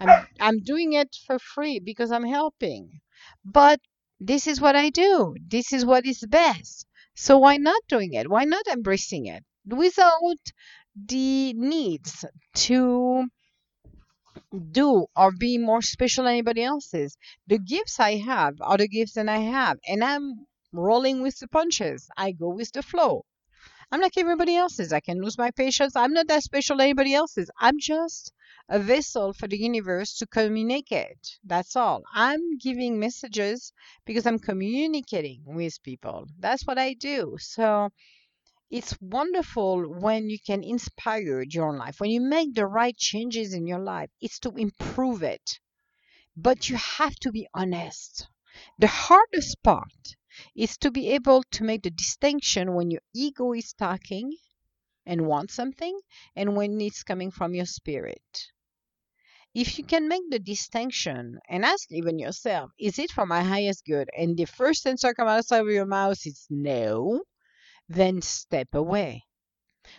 I'm 0.00 0.26
I'm 0.40 0.60
doing 0.60 0.94
it 0.94 1.16
for 1.26 1.38
free 1.38 1.78
because 1.78 2.10
I'm 2.10 2.24
helping. 2.26 3.00
But 3.44 3.80
this 4.20 4.46
is 4.48 4.60
what 4.60 4.76
I 4.76 4.90
do. 4.90 5.36
This 5.46 5.72
is 5.72 5.84
what 5.84 6.06
is 6.06 6.24
best. 6.28 6.86
So 7.14 7.38
why 7.38 7.58
not 7.58 7.82
doing 7.88 8.14
it? 8.14 8.28
Why 8.30 8.44
not 8.44 8.66
embracing 8.66 9.26
it 9.26 9.44
without 9.66 10.38
the 10.96 11.52
needs 11.54 12.24
to 12.54 13.26
do 14.72 15.06
or 15.16 15.30
be 15.32 15.58
more 15.58 15.82
special 15.82 16.24
than 16.24 16.32
anybody 16.32 16.62
else's. 16.62 17.16
The 17.46 17.58
gifts 17.58 17.98
I 18.00 18.16
have 18.16 18.54
are 18.60 18.76
the 18.76 18.88
gifts 18.88 19.14
that 19.14 19.28
I 19.28 19.38
have, 19.38 19.78
and 19.86 20.02
I'm 20.04 20.46
rolling 20.72 21.22
with 21.22 21.38
the 21.38 21.48
punches. 21.48 22.08
I 22.16 22.32
go 22.32 22.50
with 22.50 22.72
the 22.72 22.82
flow. 22.82 23.24
I'm 23.92 24.00
like 24.00 24.18
everybody 24.18 24.56
else's. 24.56 24.92
I 24.92 25.00
can 25.00 25.20
lose 25.22 25.38
my 25.38 25.50
patience. 25.52 25.96
I'm 25.96 26.12
not 26.12 26.28
that 26.28 26.42
special 26.44 26.78
to 26.78 26.84
anybody 26.84 27.14
else's. 27.14 27.50
I'm 27.60 27.78
just 27.80 28.32
a 28.68 28.78
vessel 28.78 29.32
for 29.32 29.48
the 29.48 29.58
universe 29.58 30.18
to 30.18 30.26
communicate. 30.26 31.38
That's 31.44 31.76
all. 31.76 32.02
I'm 32.14 32.58
giving 32.58 32.98
messages 33.00 33.72
because 34.06 34.26
I'm 34.26 34.38
communicating 34.38 35.42
with 35.46 35.82
people. 35.82 36.26
That's 36.38 36.66
what 36.66 36.78
I 36.78 36.94
do. 36.94 37.36
So 37.40 37.90
it's 38.70 39.00
wonderful 39.00 39.82
when 40.00 40.28
you 40.28 40.38
can 40.38 40.62
inspire 40.62 41.42
your 41.42 41.76
life. 41.76 42.00
When 42.00 42.10
you 42.10 42.20
make 42.20 42.54
the 42.54 42.66
right 42.66 42.96
changes 42.96 43.54
in 43.54 43.66
your 43.66 43.78
life, 43.78 44.10
it's 44.20 44.38
to 44.40 44.50
improve 44.50 45.22
it. 45.22 45.58
But 46.36 46.68
you 46.68 46.76
have 46.76 47.14
to 47.20 47.32
be 47.32 47.48
honest. 47.54 48.28
The 48.78 48.88
hardest 48.88 49.62
part 49.62 50.16
is 50.54 50.76
to 50.78 50.90
be 50.90 51.10
able 51.10 51.42
to 51.52 51.64
make 51.64 51.82
the 51.82 51.90
distinction 51.90 52.74
when 52.74 52.90
your 52.90 53.02
ego 53.14 53.52
is 53.52 53.72
talking 53.72 54.36
and 55.06 55.26
wants 55.26 55.54
something 55.54 56.00
and 56.36 56.56
when 56.56 56.80
it's 56.80 57.02
coming 57.02 57.30
from 57.30 57.54
your 57.54 57.66
spirit. 57.66 58.22
If 59.54 59.78
you 59.78 59.84
can 59.84 60.08
make 60.08 60.30
the 60.30 60.38
distinction 60.38 61.40
and 61.48 61.64
ask 61.64 61.90
even 61.90 62.18
yourself, 62.18 62.70
is 62.78 62.98
it 62.98 63.10
for 63.10 63.26
my 63.26 63.42
highest 63.42 63.84
good? 63.86 64.08
And 64.16 64.36
the 64.36 64.44
first 64.44 64.86
answer 64.86 65.14
come 65.14 65.28
outside 65.28 65.62
of 65.62 65.68
your 65.68 65.86
mouth 65.86 66.18
is 66.26 66.46
no, 66.50 67.22
then 67.88 68.22
step 68.22 68.74
away. 68.74 69.24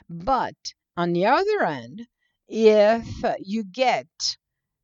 But 0.09 0.73
on 0.95 1.13
the 1.13 1.25
other 1.25 1.63
end, 1.63 2.07
if 2.47 3.23
you 3.39 3.63
get 3.63 4.07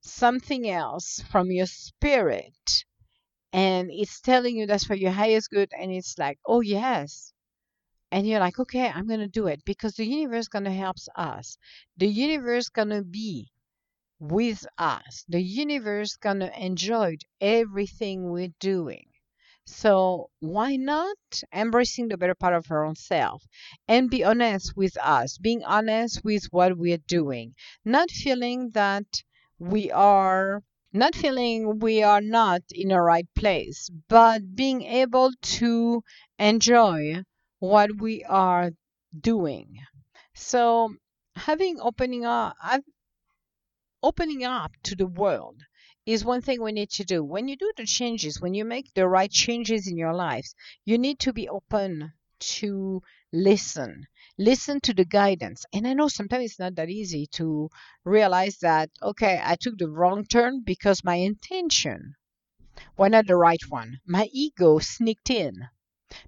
something 0.01 0.69
else 0.69 1.23
from 1.31 1.51
your 1.51 1.65
spirit 1.65 2.85
and 3.53 3.89
it's 3.91 4.21
telling 4.21 4.57
you 4.57 4.67
that's 4.67 4.85
for 4.85 4.95
your 4.95 5.11
highest 5.11 5.49
good, 5.49 5.71
and 5.79 5.91
it's 5.91 6.17
like, 6.17 6.37
oh, 6.45 6.61
yes. 6.61 7.31
And 8.11 8.27
you're 8.27 8.39
like, 8.39 8.59
okay, 8.59 8.89
I'm 8.89 9.07
going 9.07 9.21
to 9.21 9.27
do 9.27 9.47
it 9.47 9.63
because 9.65 9.95
the 9.95 10.05
universe 10.05 10.47
going 10.47 10.65
to 10.65 10.71
help 10.71 10.97
us. 11.15 11.57
The 11.97 12.07
universe 12.07 12.69
going 12.69 12.89
to 12.89 13.03
be 13.03 13.47
with 14.19 14.65
us. 14.77 15.25
The 15.29 15.41
universe 15.41 16.17
going 16.17 16.39
to 16.39 16.65
enjoy 16.65 17.17
everything 17.39 18.29
we're 18.29 18.53
doing. 18.59 19.05
So 19.67 20.29
why 20.39 20.75
not 20.75 21.17
embracing 21.53 22.07
the 22.07 22.17
better 22.17 22.35
part 22.35 22.53
of 22.53 22.71
our 22.71 22.85
own 22.85 22.95
self 22.95 23.43
and 23.87 24.09
be 24.09 24.23
honest 24.23 24.75
with 24.75 24.97
us, 24.97 25.37
being 25.37 25.63
honest 25.63 26.23
with 26.23 26.45
what 26.51 26.77
we're 26.77 26.97
doing, 26.97 27.55
not 27.83 28.09
feeling 28.11 28.71
that 28.71 29.23
we 29.59 29.91
are 29.91 30.63
not 30.93 31.13
feeling 31.15 31.79
we 31.79 32.01
are 32.03 32.21
not 32.21 32.61
in 32.71 32.87
the 32.89 33.01
right 33.01 33.27
place, 33.35 33.89
but 34.07 34.55
being 34.55 34.83
able 34.83 35.31
to 35.41 36.03
enjoy 36.39 37.23
what 37.59 37.99
we 37.99 38.23
are 38.23 38.71
doing. 39.19 39.77
So 40.33 40.95
having 41.35 41.79
opening 41.79 42.25
up 42.25 42.55
opening 44.01 44.43
up 44.43 44.71
to 44.83 44.95
the 44.95 45.05
world 45.07 45.59
is 46.05 46.23
one 46.23 46.41
thing 46.41 46.61
we 46.61 46.71
need 46.71 46.91
to 46.91 47.03
do. 47.03 47.23
When 47.23 47.47
you 47.47 47.55
do 47.55 47.71
the 47.75 47.85
changes, 47.85 48.39
when 48.39 48.53
you 48.53 48.65
make 48.65 48.93
the 48.93 49.07
right 49.07 49.31
changes 49.31 49.87
in 49.87 49.97
your 49.97 50.13
lives, 50.13 50.55
you 50.83 50.97
need 50.97 51.19
to 51.19 51.33
be 51.33 51.49
open 51.49 52.13
to 52.39 53.01
listen. 53.33 54.05
Listen 54.37 54.79
to 54.81 54.93
the 54.93 55.05
guidance. 55.05 55.65
And 55.73 55.87
I 55.87 55.93
know 55.93 56.07
sometimes 56.07 56.45
it's 56.45 56.59
not 56.59 56.75
that 56.75 56.89
easy 56.89 57.27
to 57.33 57.69
realize 58.03 58.57
that, 58.59 58.89
okay, 59.01 59.41
I 59.43 59.55
took 59.55 59.77
the 59.77 59.89
wrong 59.89 60.25
turn 60.25 60.61
because 60.63 61.03
my 61.03 61.15
intention 61.15 62.15
was 62.97 63.11
not 63.11 63.27
the 63.27 63.37
right 63.37 63.61
one. 63.69 63.99
My 64.05 64.29
ego 64.31 64.79
sneaked 64.79 65.29
in 65.29 65.69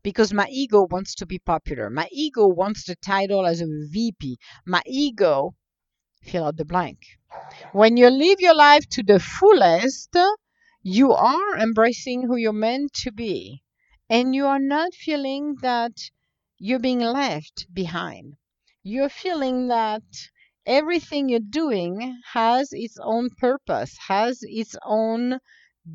because 0.01 0.33
my 0.33 0.47
ego 0.49 0.87
wants 0.89 1.13
to 1.15 1.25
be 1.25 1.39
popular. 1.39 1.89
My 1.89 2.07
ego 2.11 2.47
wants 2.47 2.85
the 2.85 2.95
title 2.95 3.45
as 3.45 3.61
a 3.61 3.67
VP. 3.91 4.37
My 4.65 4.81
ego, 4.85 5.55
fill 6.23 6.45
out 6.45 6.57
the 6.57 6.65
blank. 6.65 6.99
When 7.71 7.97
you 7.97 8.09
live 8.09 8.39
your 8.39 8.55
life 8.55 8.87
to 8.89 9.03
the 9.03 9.19
fullest, 9.19 10.15
you 10.83 11.13
are 11.13 11.57
embracing 11.57 12.23
who 12.23 12.35
you're 12.35 12.53
meant 12.53 12.93
to 13.03 13.11
be. 13.11 13.63
And 14.09 14.33
you 14.33 14.45
are 14.45 14.59
not 14.59 14.93
feeling 14.93 15.55
that 15.61 15.93
you're 16.59 16.79
being 16.79 16.99
left 16.99 17.67
behind. 17.73 18.35
You're 18.83 19.09
feeling 19.09 19.67
that 19.67 20.03
everything 20.65 21.29
you're 21.29 21.39
doing 21.39 22.21
has 22.33 22.69
its 22.71 22.97
own 23.01 23.29
purpose, 23.37 23.97
has 24.07 24.39
its 24.43 24.75
own 24.83 25.39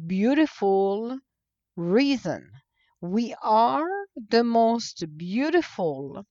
beautiful 0.06 1.18
reason. 1.76 2.50
We 3.00 3.34
are 3.42 3.88
the 4.14 4.44
most 4.44 5.04
beautiful 5.16 6.24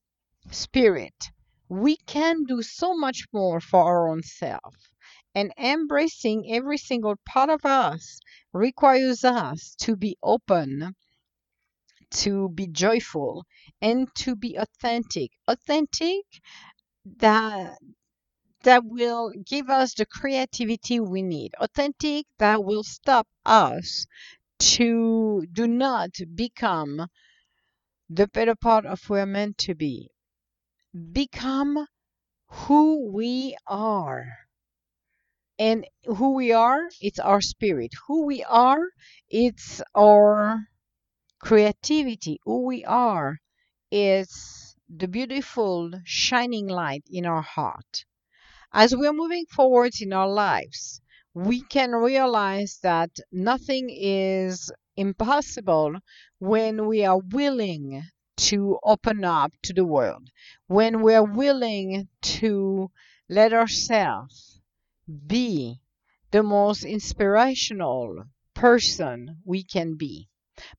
spirit. 0.51 1.31
We 1.71 1.95
can 1.95 2.43
do 2.43 2.61
so 2.63 2.93
much 2.97 3.27
more 3.31 3.61
for 3.61 3.81
our 3.81 4.09
own 4.09 4.23
self 4.23 4.75
and 5.33 5.53
embracing 5.57 6.53
every 6.53 6.77
single 6.77 7.15
part 7.25 7.49
of 7.49 7.65
us 7.65 8.19
requires 8.51 9.23
us 9.23 9.73
to 9.79 9.95
be 9.95 10.17
open, 10.21 10.95
to 12.09 12.49
be 12.49 12.67
joyful, 12.67 13.45
and 13.81 14.13
to 14.15 14.35
be 14.35 14.57
authentic. 14.57 15.31
Authentic 15.47 16.25
that 17.05 17.77
that 18.63 18.83
will 18.83 19.31
give 19.45 19.69
us 19.69 19.93
the 19.93 20.05
creativity 20.05 20.99
we 20.99 21.21
need. 21.21 21.53
Authentic 21.57 22.25
that 22.37 22.65
will 22.65 22.83
stop 22.83 23.29
us 23.45 24.05
to 24.59 25.45
do 25.53 25.67
not 25.67 26.11
become 26.35 27.07
the 28.09 28.27
better 28.27 28.55
part 28.55 28.85
of 28.85 29.01
who 29.05 29.13
we're 29.13 29.25
meant 29.25 29.57
to 29.59 29.73
be. 29.73 30.09
Become 30.93 31.87
who 32.49 33.11
we 33.13 33.55
are. 33.65 34.25
And 35.57 35.87
who 36.03 36.33
we 36.33 36.51
are 36.51 36.89
it's 36.99 37.19
our 37.19 37.39
spirit. 37.39 37.93
Who 38.07 38.25
we 38.25 38.43
are 38.43 38.89
it's 39.29 39.81
our 39.95 40.67
creativity. 41.39 42.39
Who 42.43 42.65
we 42.65 42.83
are 42.83 43.39
is 43.89 44.75
the 44.89 45.07
beautiful 45.07 45.91
shining 46.03 46.67
light 46.67 47.03
in 47.09 47.25
our 47.25 47.41
heart. 47.41 48.05
As 48.73 48.93
we're 48.93 49.13
moving 49.13 49.45
forward 49.45 49.93
in 50.01 50.11
our 50.11 50.29
lives 50.29 51.01
we 51.33 51.61
can 51.61 51.91
realize 51.91 52.79
that 52.83 53.11
nothing 53.31 53.89
is 53.89 54.69
impossible 54.97 55.95
when 56.39 56.85
we 56.85 57.05
are 57.05 57.19
willing 57.19 58.03
to 58.49 58.79
open 58.83 59.23
up 59.23 59.51
to 59.63 59.73
the 59.73 59.85
world 59.85 60.29
when 60.67 61.01
we're 61.01 61.23
willing 61.23 62.07
to 62.21 62.89
let 63.29 63.53
ourselves 63.53 64.59
be 65.27 65.79
the 66.31 66.43
most 66.43 66.83
inspirational 66.83 68.25
person 68.55 69.37
we 69.45 69.63
can 69.63 69.95
be. 69.95 70.27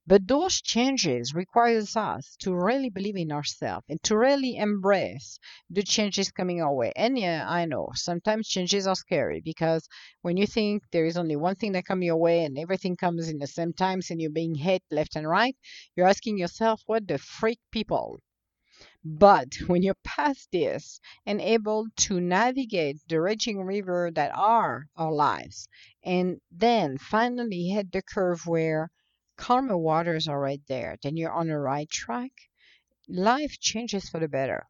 But 0.06 0.28
those 0.28 0.60
changes 0.60 1.34
requires 1.34 1.96
us 1.96 2.36
to 2.40 2.54
really 2.54 2.90
believe 2.90 3.16
in 3.16 3.32
ourselves 3.32 3.84
and 3.88 4.02
to 4.04 4.16
really 4.16 4.56
embrace 4.56 5.38
the 5.70 5.82
changes 5.82 6.30
coming 6.30 6.60
our 6.62 6.74
way. 6.74 6.92
And 6.96 7.18
yeah, 7.18 7.44
I 7.48 7.64
know 7.64 7.90
sometimes 7.94 8.48
changes 8.48 8.86
are 8.86 8.94
scary 8.94 9.40
because 9.40 9.88
when 10.20 10.36
you 10.36 10.46
think 10.46 10.84
there 10.92 11.06
is 11.06 11.16
only 11.16 11.36
one 11.36 11.56
thing 11.56 11.72
that 11.72 11.86
comes 11.86 12.04
your 12.04 12.16
way 12.16 12.44
and 12.44 12.58
everything 12.58 12.96
comes 12.96 13.28
in 13.28 13.38
the 13.38 13.46
same 13.46 13.72
times 13.72 14.10
and 14.10 14.20
you're 14.20 14.30
being 14.30 14.54
hit 14.54 14.82
left 14.90 15.16
and 15.16 15.28
right, 15.28 15.56
you're 15.96 16.08
asking 16.08 16.38
yourself, 16.38 16.82
what 16.86 17.08
the 17.08 17.18
freak 17.18 17.58
people 17.70 18.18
but 19.04 19.54
when 19.66 19.82
you're 19.82 19.96
past 20.04 20.48
this 20.52 21.00
and 21.26 21.40
able 21.40 21.86
to 21.96 22.20
navigate 22.20 23.00
the 23.08 23.20
raging 23.20 23.60
river 23.60 24.10
that 24.14 24.30
are 24.32 24.86
our 24.96 25.12
lives, 25.12 25.66
and 26.04 26.40
then 26.52 26.98
finally 26.98 27.68
hit 27.68 27.90
the 27.90 28.00
curve 28.00 28.46
where 28.46 28.90
calmer 29.42 29.76
waters 29.76 30.28
are 30.28 30.38
right 30.38 30.62
there, 30.68 30.96
then 31.02 31.16
you're 31.16 31.32
on 31.32 31.48
the 31.48 31.58
right 31.58 31.90
track, 31.90 32.30
life 33.08 33.58
changes 33.58 34.08
for 34.08 34.20
the 34.20 34.28
better. 34.28 34.68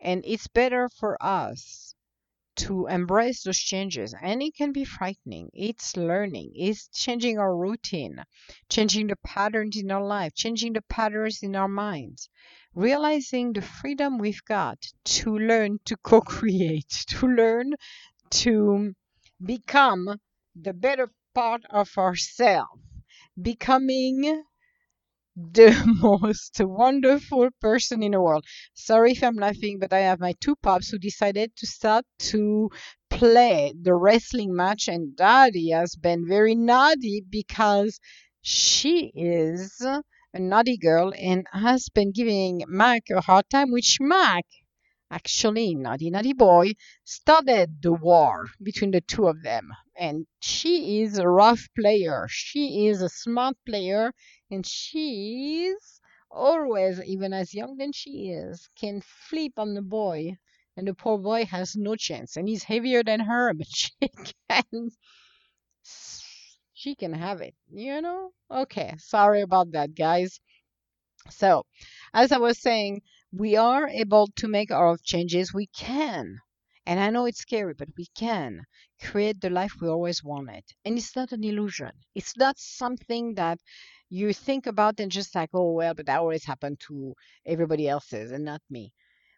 And 0.00 0.24
it's 0.24 0.46
better 0.48 0.88
for 0.88 1.22
us 1.22 1.94
to 2.56 2.86
embrace 2.86 3.42
those 3.42 3.58
changes. 3.58 4.14
And 4.22 4.42
it 4.42 4.54
can 4.56 4.72
be 4.72 4.84
frightening. 4.86 5.50
It's 5.52 5.98
learning. 5.98 6.52
It's 6.54 6.88
changing 6.88 7.38
our 7.38 7.54
routine 7.54 8.24
changing 8.70 9.08
the 9.08 9.16
patterns 9.16 9.76
in 9.76 9.90
our 9.90 10.06
life 10.06 10.32
changing 10.34 10.72
the 10.72 10.82
patterns 10.88 11.42
in 11.42 11.54
our 11.54 11.68
minds. 11.68 12.30
Realizing 12.74 13.52
the 13.52 13.60
freedom 13.60 14.16
we've 14.16 14.44
got 14.46 14.78
to 15.04 15.36
learn 15.36 15.78
to 15.84 15.96
co 16.02 16.22
create, 16.22 17.04
to 17.08 17.26
learn 17.26 17.74
to 18.30 18.94
become 19.44 20.18
the 20.56 20.72
better 20.72 21.10
part 21.34 21.62
of 21.68 21.90
ourselves, 21.98 22.80
becoming 23.40 24.44
the 25.36 25.70
most 26.02 26.60
wonderful 26.60 27.48
person 27.60 28.02
in 28.02 28.12
the 28.12 28.20
world. 28.20 28.44
Sorry 28.74 29.12
if 29.12 29.22
I'm 29.22 29.36
laughing, 29.36 29.78
but 29.78 29.92
I 29.92 30.00
have 30.00 30.20
my 30.20 30.34
two 30.40 30.56
pups 30.56 30.88
who 30.88 30.98
decided 30.98 31.54
to 31.56 31.66
start 31.66 32.04
to 32.30 32.70
play 33.10 33.72
the 33.80 33.94
wrestling 33.94 34.54
match, 34.54 34.88
and 34.88 35.16
Daddy 35.16 35.70
has 35.70 35.94
been 35.96 36.26
very 36.26 36.54
naughty 36.54 37.24
because 37.28 38.00
she 38.42 39.12
is 39.14 39.80
a 39.80 40.02
naughty 40.38 40.76
girl 40.76 41.12
and 41.16 41.46
has 41.52 41.88
been 41.88 42.12
giving 42.12 42.62
Mac 42.66 43.04
a 43.10 43.20
hard 43.20 43.48
time, 43.50 43.70
which 43.70 43.98
Mac 44.00 44.44
actually 45.14 45.74
naughty 45.74 46.10
naughty 46.10 46.32
boy 46.32 46.72
started 47.04 47.80
the 47.82 47.92
war 47.92 48.46
between 48.62 48.90
the 48.90 49.00
two 49.00 49.26
of 49.28 49.42
them. 49.42 49.70
And 49.96 50.26
she 50.40 51.02
is 51.02 51.18
a 51.18 51.28
rough 51.28 51.68
player. 51.78 52.26
She 52.28 52.88
is 52.88 53.00
a 53.00 53.08
smart 53.08 53.56
player. 53.64 54.12
And 54.50 54.66
she's 54.66 56.00
always 56.30 57.00
even 57.04 57.32
as 57.32 57.54
young 57.54 57.76
than 57.76 57.92
she 57.92 58.30
is 58.30 58.68
can 58.80 59.00
flip 59.02 59.52
on 59.58 59.74
the 59.74 59.82
boy. 59.82 60.36
And 60.76 60.88
the 60.88 60.94
poor 60.94 61.18
boy 61.18 61.44
has 61.44 61.76
no 61.76 61.94
chance. 61.94 62.36
And 62.36 62.48
he's 62.48 62.64
heavier 62.64 63.04
than 63.04 63.20
her 63.20 63.54
but 63.58 63.68
she 63.68 63.92
can 64.48 64.90
she 66.74 66.94
can 66.94 67.12
have 67.12 67.40
it 67.40 67.54
you 67.70 68.00
know? 68.00 68.32
Okay 68.50 68.94
sorry 68.98 69.42
about 69.42 69.72
that 69.72 69.94
guys. 69.94 70.40
So 71.30 71.64
as 72.12 72.32
i 72.32 72.38
was 72.38 72.60
saying 72.60 73.02
we 73.36 73.56
are 73.56 73.88
able 73.88 74.28
to 74.36 74.48
make 74.48 74.70
our 74.70 74.96
changes. 75.02 75.52
We 75.52 75.66
can. 75.66 76.38
And 76.86 77.00
I 77.00 77.10
know 77.10 77.26
it's 77.26 77.40
scary, 77.40 77.74
but 77.74 77.88
we 77.98 78.06
can 78.16 78.64
create 79.02 79.40
the 79.40 79.50
life 79.50 79.72
we 79.80 79.88
always 79.88 80.22
wanted. 80.24 80.64
And 80.84 80.96
it's 80.98 81.16
not 81.16 81.32
an 81.32 81.44
illusion. 81.44 81.92
It's 82.14 82.36
not 82.36 82.58
something 82.58 83.34
that 83.34 83.58
you 84.08 84.32
think 84.32 84.66
about 84.66 85.00
and 85.00 85.10
just 85.10 85.34
like, 85.34 85.50
oh, 85.54 85.72
well, 85.72 85.94
but 85.94 86.06
that 86.06 86.20
always 86.20 86.44
happened 86.44 86.80
to 86.88 87.14
everybody 87.46 87.88
else's 87.88 88.30
and 88.32 88.44
not 88.44 88.62
me 88.70 88.92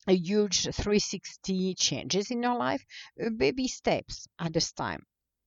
a 0.09 0.15
huge 0.15 0.63
360 0.63 1.75
changes 1.75 2.31
in 2.31 2.43
your 2.43 2.57
life, 2.57 2.85
baby 3.37 3.69
steps 3.69 4.27
at 4.39 4.53
this 4.53 4.73
time. 4.73 5.05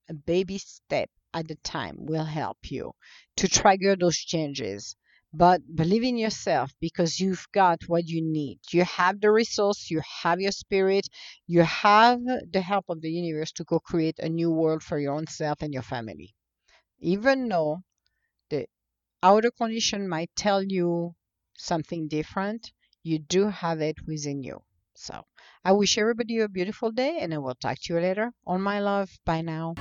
A 0.09 0.13
baby 0.13 0.57
step 0.57 1.09
at 1.33 1.47
the 1.47 1.55
time 1.55 1.95
will 1.99 2.25
help 2.25 2.57
you 2.63 2.93
to 3.37 3.47
trigger 3.47 3.95
those 3.95 4.17
changes. 4.17 4.95
But 5.31 5.61
believe 5.75 6.03
in 6.03 6.17
yourself 6.17 6.73
because 6.79 7.19
you've 7.19 7.45
got 7.51 7.83
what 7.87 8.07
you 8.07 8.21
need. 8.21 8.59
You 8.71 8.83
have 8.83 9.21
the 9.21 9.29
resource, 9.29 9.91
you 9.91 10.01
have 10.23 10.41
your 10.41 10.51
spirit, 10.51 11.07
you 11.45 11.61
have 11.61 12.19
the 12.51 12.61
help 12.61 12.85
of 12.89 13.01
the 13.01 13.11
universe 13.11 13.51
to 13.53 13.63
go 13.63 13.79
create 13.79 14.17
a 14.19 14.27
new 14.27 14.49
world 14.49 14.81
for 14.81 14.97
your 14.97 15.13
own 15.13 15.27
self 15.27 15.61
and 15.61 15.71
your 15.71 15.83
family. 15.83 16.33
Even 16.99 17.47
though 17.47 17.83
the 18.49 18.65
outer 19.21 19.51
condition 19.51 20.09
might 20.09 20.31
tell 20.35 20.63
you 20.63 21.13
something 21.57 22.07
different, 22.07 22.71
you 23.03 23.19
do 23.19 23.49
have 23.49 23.81
it 23.81 23.97
within 24.07 24.41
you. 24.41 24.61
So 24.95 25.23
I 25.63 25.73
wish 25.73 25.97
everybody 25.97 26.39
a 26.39 26.49
beautiful 26.49 26.91
day 26.91 27.19
and 27.21 27.33
I 27.33 27.37
will 27.37 27.55
talk 27.55 27.77
to 27.83 27.93
you 27.93 27.99
later. 27.99 28.31
On 28.47 28.61
my 28.61 28.79
love. 28.79 29.09
Bye 29.25 29.41
now. 29.41 29.75